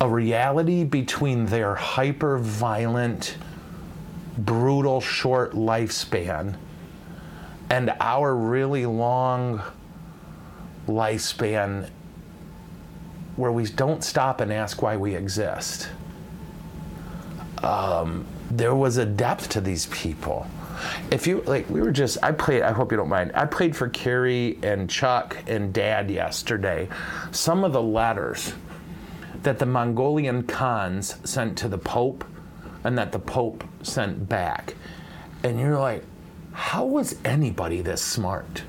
[0.00, 3.36] a reality between their hyper violent,
[4.38, 6.56] brutal, short lifespan
[7.70, 9.62] and our really long
[10.86, 11.88] lifespan
[13.36, 15.88] where we don't stop and ask why we exist.
[17.62, 20.46] Um, there was a depth to these people.
[21.10, 22.18] If you like, we were just.
[22.22, 22.62] I played.
[22.62, 23.32] I hope you don't mind.
[23.34, 26.88] I played for Carrie and Chuck and Dad yesterday.
[27.30, 28.52] Some of the letters
[29.42, 32.24] that the Mongolian Khans sent to the Pope,
[32.84, 34.74] and that the Pope sent back,
[35.42, 36.04] and you're like,
[36.52, 38.62] how was anybody this smart?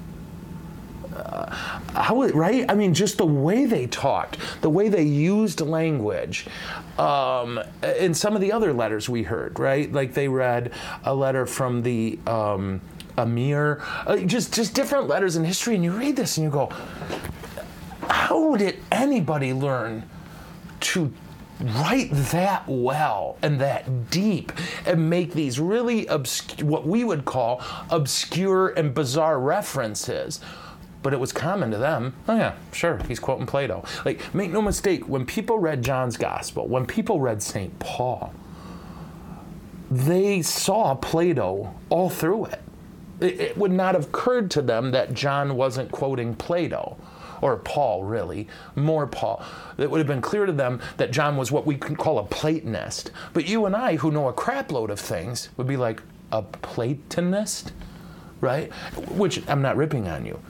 [1.18, 1.50] Uh,
[1.94, 2.66] how right?
[2.70, 6.48] I mean, just the way they talked, the way they used language.
[6.98, 7.60] Um,
[8.00, 9.92] in some of the other letters we heard, right?
[9.92, 10.72] Like they read
[11.04, 12.82] a letter from the um,
[13.18, 16.70] Emir, uh, just just different letters in history, and you read this and you go,
[18.10, 20.04] how did anybody learn
[20.80, 21.12] to
[21.60, 24.52] write that well and that deep
[24.86, 30.40] and make these really obscure, what we would call obscure and bizarre references?
[31.08, 32.14] But it was common to them.
[32.28, 33.86] Oh yeah, sure, he's quoting Plato.
[34.04, 37.80] Like, make no mistake, when people read John's gospel, when people read St.
[37.80, 38.34] Paul,
[39.90, 42.62] they saw Plato all through it.
[43.22, 43.40] it.
[43.40, 46.98] It would not have occurred to them that John wasn't quoting Plato
[47.40, 49.42] or Paul really, more Paul,
[49.78, 52.26] it would have been clear to them that John was what we can call a
[52.26, 53.12] Platonist.
[53.32, 56.02] But you and I, who know a crapload of things, would be like,
[56.34, 57.72] a Platonist?
[58.42, 58.74] Right?
[59.12, 60.42] Which I'm not ripping on you.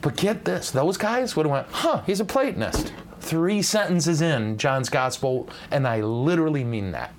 [0.00, 2.92] But get this, those guys would have went, huh, he's a Platonist.
[3.20, 7.12] Three sentences in John's gospel, and I literally mean that.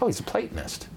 [0.00, 0.88] Oh, he's a Platonist.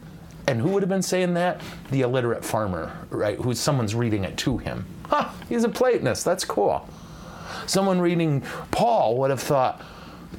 [0.48, 1.62] And who would have been saying that?
[1.92, 3.38] The illiterate farmer, right?
[3.38, 4.86] Who someone's reading it to him.
[5.10, 6.24] Huh, he's a Platonist.
[6.24, 6.88] That's cool.
[7.66, 9.84] Someone reading Paul would have thought,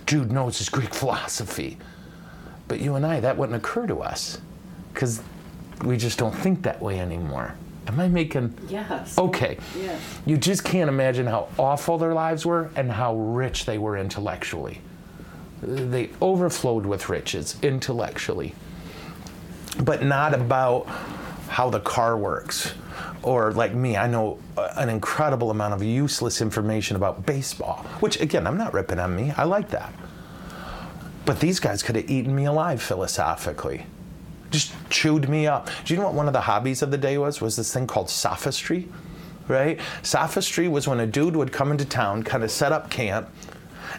[0.07, 1.77] dude knows his Greek philosophy.
[2.67, 4.41] But you and I, that wouldn't occur to us
[4.93, 5.23] because
[5.85, 7.55] we just don't think that way anymore.
[7.89, 8.55] Am I making.
[8.69, 9.17] Yes.
[9.17, 9.57] Okay.
[9.77, 10.01] Yes.
[10.27, 14.83] You just can't imagine how awful their lives were and how rich they were intellectually.
[15.63, 18.55] They overflowed with riches intellectually,
[19.83, 20.87] but not about
[21.49, 22.75] how the car works.
[23.23, 24.39] Or, like me, I know
[24.77, 29.33] an incredible amount of useless information about baseball, which, again, I'm not ripping on me.
[29.37, 29.93] I like that.
[31.25, 33.87] But these guys could have eaten me alive philosophically
[34.51, 35.69] just chewed me up.
[35.85, 37.41] Do you know what one of the hobbies of the day was?
[37.41, 38.89] Was this thing called sophistry,
[39.47, 39.81] right?
[40.03, 43.29] Sophistry was when a dude would come into town, kind of set up camp,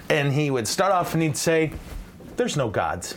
[0.10, 1.72] and he would start off and he'd say,
[2.38, 3.16] "There's no gods."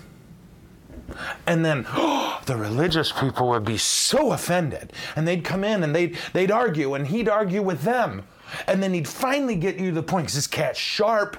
[1.46, 5.94] And then oh, the religious people would be so offended, and they'd come in and
[5.94, 8.24] they'd they'd argue, and he'd argue with them,
[8.66, 11.36] and then he'd finally get you to the point because this cat's sharp,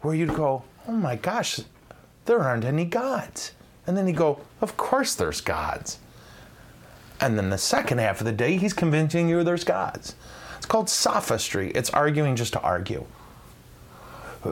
[0.00, 1.60] where you'd go, "Oh my gosh,
[2.24, 3.52] there aren't any gods."
[3.86, 5.98] And then he'd go, Of course there's gods.
[7.20, 10.14] And then the second half of the day, he's convincing you there's gods.
[10.56, 11.70] It's called sophistry.
[11.70, 13.06] It's arguing just to argue.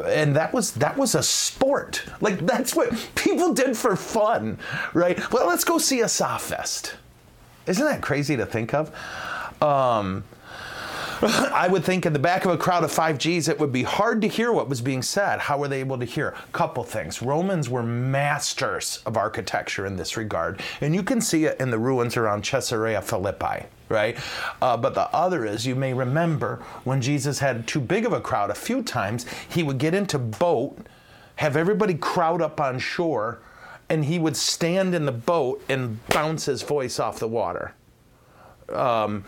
[0.06, 2.02] And that was that was a sport.
[2.20, 4.58] Like that's what people did for fun,
[4.92, 5.18] right?
[5.32, 6.94] Well, let's go see a sophist.
[7.66, 8.92] Isn't that crazy to think of?
[9.62, 10.24] Um,
[11.54, 13.82] I would think in the back of a crowd of five Gs, it would be
[13.82, 15.38] hard to hear what was being said.
[15.38, 16.34] How were they able to hear?
[16.52, 17.22] Couple things.
[17.22, 21.78] Romans were masters of architecture in this regard, and you can see it in the
[21.78, 23.64] ruins around Caesarea Philippi.
[23.88, 24.18] Right?
[24.60, 28.20] Uh, but the other is, you may remember when Jesus had too big of a
[28.20, 30.76] crowd a few times, he would get into boat,
[31.36, 33.38] have everybody crowd up on shore,
[33.88, 37.74] and he would stand in the boat and bounce his voice off the water.
[38.70, 39.24] Um,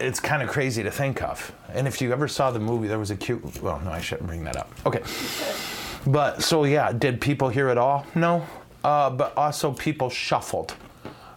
[0.00, 1.52] it's kind of crazy to think of.
[1.72, 3.62] And if you ever saw the movie, there was a cute.
[3.62, 4.72] Well, no, I shouldn't bring that up.
[4.86, 5.02] Okay.
[6.06, 8.06] But so yeah, did people hear it all?
[8.14, 8.46] No.
[8.84, 10.74] Uh, but also people shuffled,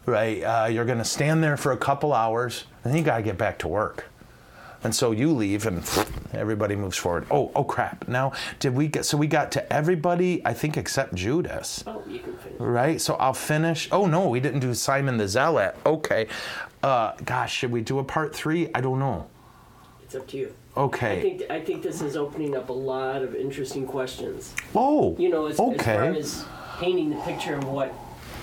[0.05, 0.41] right?
[0.41, 3.23] Uh, you're going to stand there for a couple hours, and then you got to
[3.23, 4.05] get back to work.
[4.83, 5.83] And so you leave, and
[6.33, 7.27] everybody moves forward.
[7.29, 8.07] Oh, oh crap!
[8.07, 9.05] Now, did we get?
[9.05, 11.83] So we got to everybody, I think, except Judas.
[11.85, 12.59] Oh, you can finish.
[12.59, 13.01] Right.
[13.01, 13.89] So I'll finish.
[13.91, 15.75] Oh no, we didn't do Simon the Zealot.
[15.85, 16.27] Okay.
[16.83, 18.69] Uh, gosh, should we do a part three?
[18.73, 19.27] I don't know.
[20.03, 20.53] It's up to you.
[20.75, 21.17] Okay.
[21.17, 24.55] I think I think this is opening up a lot of interesting questions.
[24.73, 25.15] oh.
[25.17, 25.75] You know, as, okay.
[25.75, 26.45] as far as
[26.79, 27.93] painting the picture of what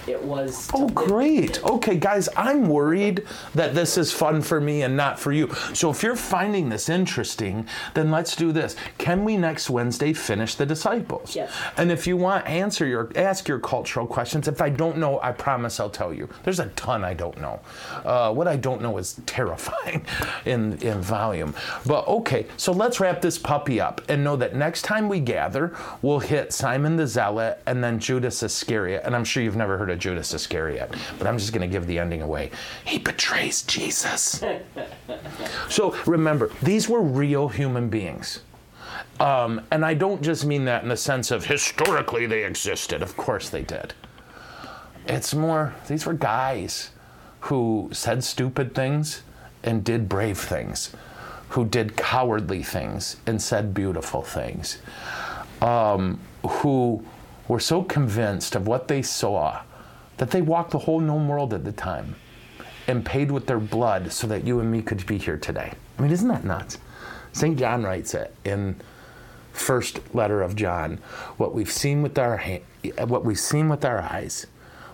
[0.08, 0.68] it was.
[0.74, 1.62] Oh, great.
[1.64, 5.52] Okay, guys, I'm worried that this is fun for me and not for you.
[5.74, 8.76] So if you're finding this interesting, then let's do this.
[8.96, 11.36] Can we next Wednesday finish the disciples?
[11.36, 11.52] Yes.
[11.76, 14.48] And if you want, answer your ask your cultural questions.
[14.48, 16.28] If I don't know, I promise I'll tell you.
[16.44, 17.60] There's a ton I don't know.
[18.04, 20.04] Uh, what I don't know is terrifying
[20.44, 21.54] in in volume.
[21.86, 25.74] But okay, so let's wrap this puppy up and know that next time we gather,
[26.02, 29.02] we'll hit Simon the Zealot and then Judas Iscariot.
[29.04, 31.86] And I'm sure you've never heard of Judas Iscariot, but I'm just going to give
[31.86, 32.50] the ending away.
[32.84, 34.42] He betrays Jesus.
[35.68, 38.40] so remember, these were real human beings.
[39.20, 43.02] Um, and I don't just mean that in the sense of historically they existed.
[43.02, 43.94] Of course they did.
[45.06, 46.90] It's more, these were guys
[47.40, 49.22] who said stupid things
[49.62, 50.92] and did brave things,
[51.50, 54.78] who did cowardly things and said beautiful things,
[55.62, 57.04] um, who
[57.48, 59.62] were so convinced of what they saw
[60.18, 62.16] that they walked the whole known world at the time
[62.86, 65.72] and paid with their blood so that you and me could be here today.
[65.98, 66.78] I mean, isn't that nuts?
[67.32, 67.58] St.
[67.58, 68.80] John writes it in
[69.52, 70.98] first letter of John.
[71.36, 72.62] What we've seen with our ha-
[73.04, 74.46] what we've seen with our eyes,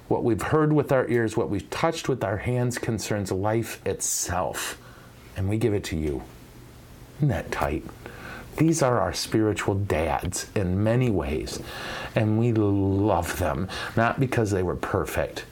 [0.08, 4.78] what we've heard with our ears, what we've touched with our hands concerns life itself,
[5.36, 6.22] and we give it to you.
[7.18, 7.84] Isn't that tight?
[8.56, 11.60] These are our spiritual dads in many ways,
[12.14, 15.44] and we love them not because they were perfect,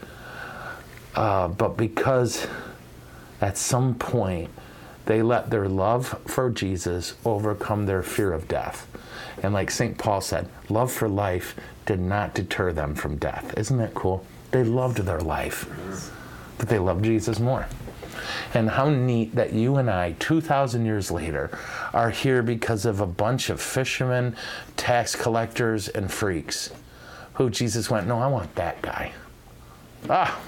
[1.15, 2.47] uh, but because
[3.41, 4.51] at some point
[5.07, 8.87] they let their love for Jesus overcome their fear of death.
[9.43, 9.99] And like St.
[9.99, 13.53] Paul said, love for life did not deter them from death.
[13.59, 14.25] Isn't that cool?
[14.53, 15.67] They loved their life,
[16.59, 17.67] but they loved Jesus more.
[18.55, 21.51] And how neat that you and I, 2,000 years later,
[21.93, 24.37] are here because of a bunch of fishermen,
[24.77, 26.71] tax collectors, and freaks
[27.35, 29.13] who Jesus went, No, I want that guy.
[30.09, 30.41] Ah.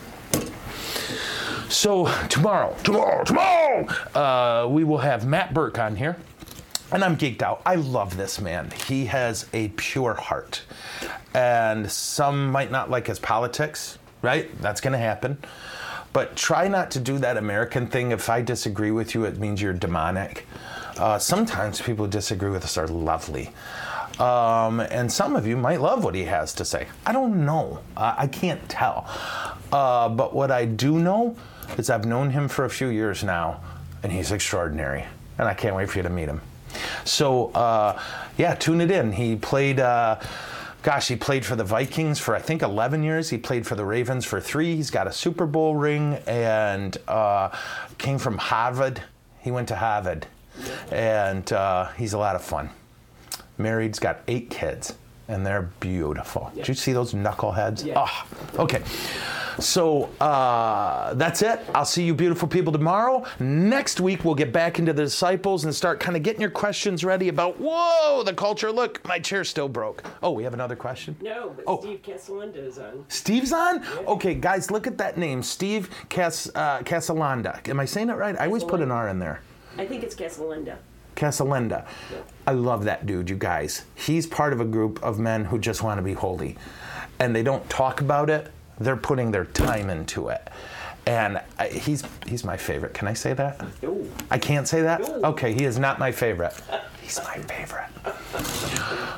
[1.68, 6.16] So, tomorrow, tomorrow, tomorrow, uh, we will have Matt Birk on here.
[6.92, 7.62] And I'm geeked out.
[7.66, 8.70] I love this man.
[8.86, 10.62] He has a pure heart.
[11.32, 14.48] And some might not like his politics, right?
[14.60, 15.38] That's going to happen.
[16.14, 18.12] But try not to do that American thing.
[18.12, 20.46] If I disagree with you, it means you're demonic.
[20.96, 23.50] Uh, sometimes people who disagree with us are lovely.
[24.20, 26.86] Um, and some of you might love what he has to say.
[27.04, 27.80] I don't know.
[27.96, 29.10] Uh, I can't tell.
[29.72, 31.36] Uh, but what I do know
[31.76, 33.60] is I've known him for a few years now,
[34.04, 35.04] and he's extraordinary.
[35.38, 36.40] And I can't wait for you to meet him.
[37.04, 38.00] So, uh,
[38.38, 39.10] yeah, tune it in.
[39.10, 39.80] He played.
[40.85, 43.30] Gosh, he played for the Vikings for I think 11 years.
[43.30, 44.76] He played for the Ravens for three.
[44.76, 47.49] He's got a Super Bowl ring and uh,
[47.97, 49.03] came from Harvard.
[49.41, 50.26] He went to Harvard,
[50.93, 52.68] and uh, he's a lot of fun.
[53.57, 54.95] Married, he's got eight kids,
[55.26, 56.53] and they're beautiful.
[56.55, 57.87] Did you see those knuckleheads?
[57.87, 57.95] Yeah.
[57.97, 58.26] Ah,
[58.59, 58.82] okay.
[59.61, 61.61] So uh, that's it.
[61.74, 63.24] I'll see you beautiful people tomorrow.
[63.38, 67.05] Next week, we'll get back into the disciples and start kind of getting your questions
[67.05, 68.70] ready about, whoa, the culture.
[68.72, 70.02] Look, my chair still broke.
[70.22, 71.16] Oh, we have another question?
[71.20, 71.80] No, but Oh.
[71.80, 72.00] Steve
[72.57, 73.05] is on.
[73.09, 73.82] Steve's on?
[74.07, 75.42] Okay, guys, look at that name.
[75.42, 77.66] Steve Cas- uh, Casalanda.
[77.68, 78.38] Am I saying it right?
[78.38, 79.40] I always put an R in there.
[79.78, 80.78] I think it's Castellanda.
[81.16, 81.86] Casalenda.
[82.46, 83.84] I love that dude, you guys.
[83.94, 86.57] He's part of a group of men who just want to be holy.
[87.20, 90.48] And they don't talk about it, they're putting their time into it.
[91.06, 92.94] And I, he's he's my favorite.
[92.94, 93.60] Can I say that?
[93.82, 95.00] Oh, I can't say that?
[95.00, 95.30] No.
[95.30, 96.54] Okay, he is not my favorite.
[97.02, 97.90] He's my favorite.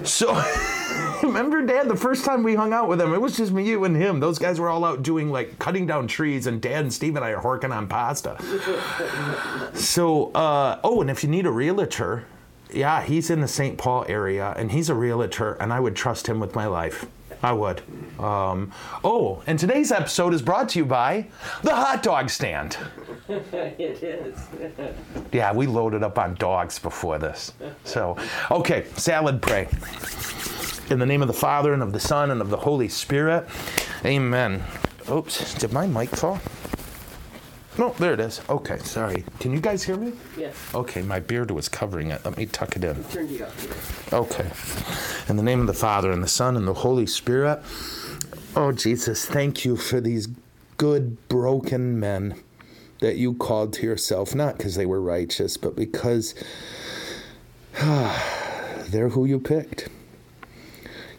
[0.04, 0.34] So,
[1.22, 3.84] remember, Dad, the first time we hung out with him, it was just me, you,
[3.84, 4.18] and him.
[4.18, 7.24] Those guys were all out doing like cutting down trees, and Dad and Steve and
[7.24, 8.36] I are horking on pasta.
[9.74, 12.24] So, uh, oh, and if you need a realtor,
[12.72, 13.78] yeah, he's in the St.
[13.78, 17.06] Paul area, and he's a realtor, and I would trust him with my life.
[17.42, 17.82] I would.
[18.18, 18.72] Um,
[19.04, 21.28] oh, and today's episode is brought to you by
[21.62, 22.76] the hot dog stand.
[23.28, 24.38] it is.
[25.32, 27.52] Yeah, we loaded up on dogs before this.
[27.84, 28.16] So,
[28.50, 29.68] okay, salad pray.
[30.88, 33.46] In the name of the Father, and of the Son, and of the Holy Spirit.
[34.04, 34.62] Amen.
[35.10, 36.40] Oops, did my mic fall?
[37.78, 38.40] No, there it is.
[38.48, 39.24] Okay, sorry.
[39.38, 40.12] Can you guys hear me?
[40.36, 40.56] Yes.
[40.74, 42.24] Okay, my beard was covering it.
[42.24, 43.04] Let me tuck it in.
[43.04, 43.52] Turned you up.
[44.12, 44.50] Okay.
[45.28, 47.62] In the name of the Father, and the Son, and the Holy Spirit.
[48.54, 50.28] Oh, Jesus, thank you for these
[50.78, 52.40] good, broken men
[53.00, 56.34] that you called to yourself, not because they were righteous, but because
[57.80, 59.88] ah, they're who you picked.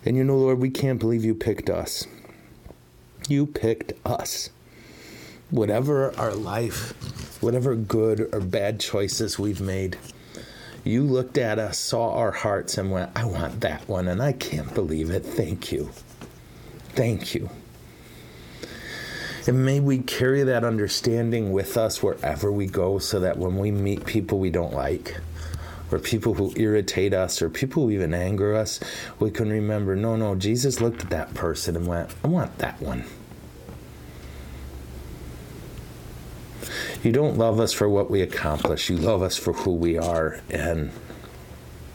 [0.06, 2.08] And you know, Lord, we can't believe you picked us.
[3.28, 4.50] You picked us.
[5.50, 9.98] Whatever our life, whatever good or bad choices we've made,
[10.84, 14.34] you looked at us, saw our hearts, and went, I want that one, and I
[14.34, 15.26] can't believe it.
[15.26, 15.90] Thank you.
[16.90, 17.50] Thank you.
[19.48, 23.72] And may we carry that understanding with us wherever we go so that when we
[23.72, 25.18] meet people we don't like,
[25.90, 28.80] or people who irritate us, or people who even anger us,
[29.20, 32.82] we can remember no, no, Jesus looked at that person and went, I want that
[32.82, 33.06] one.
[37.04, 40.42] You don't love us for what we accomplish, you love us for who we are,
[40.50, 40.92] and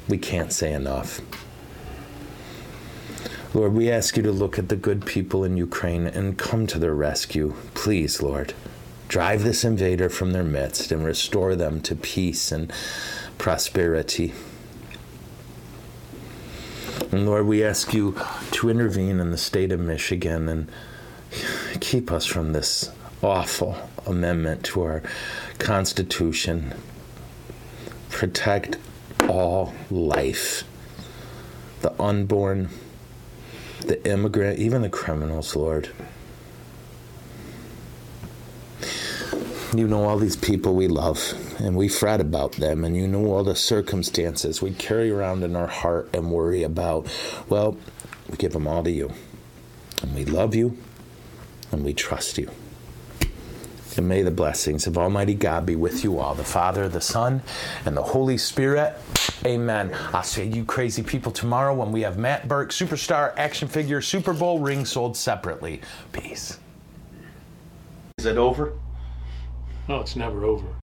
[0.08, 1.20] we can't say enough.
[3.54, 6.78] Lord, we ask you to look at the good people in Ukraine and come to
[6.78, 7.54] their rescue.
[7.74, 8.54] Please, Lord,
[9.08, 12.72] drive this invader from their midst and restore them to peace and
[13.36, 14.32] prosperity.
[17.10, 18.18] And Lord, we ask you
[18.52, 20.70] to intervene in the state of Michigan and
[21.80, 22.90] keep us from this
[23.22, 25.02] awful amendment to our
[25.58, 26.74] Constitution.
[28.10, 28.76] Protect
[29.28, 30.64] all life,
[31.80, 32.68] the unborn,
[33.80, 35.90] the immigrant, even the criminals, Lord.
[39.74, 43.24] You know all these people we love, and we fret about them, and you know
[43.32, 47.06] all the circumstances we carry around in our heart and worry about.
[47.48, 47.78] Well,
[48.28, 49.12] we give them all to you.
[50.02, 50.76] And we love you,
[51.70, 52.50] and we trust you.
[53.98, 57.42] And may the blessings of Almighty God be with you all, the Father, the Son,
[57.84, 58.94] and the Holy Spirit.
[59.44, 59.94] Amen.
[60.12, 64.32] I'll see you crazy people tomorrow when we have Matt Birk, superstar action figure, Super
[64.32, 65.80] Bowl ring sold separately.
[66.12, 66.58] Peace.
[68.18, 68.72] Is it over?
[69.88, 70.81] Oh, it's never over.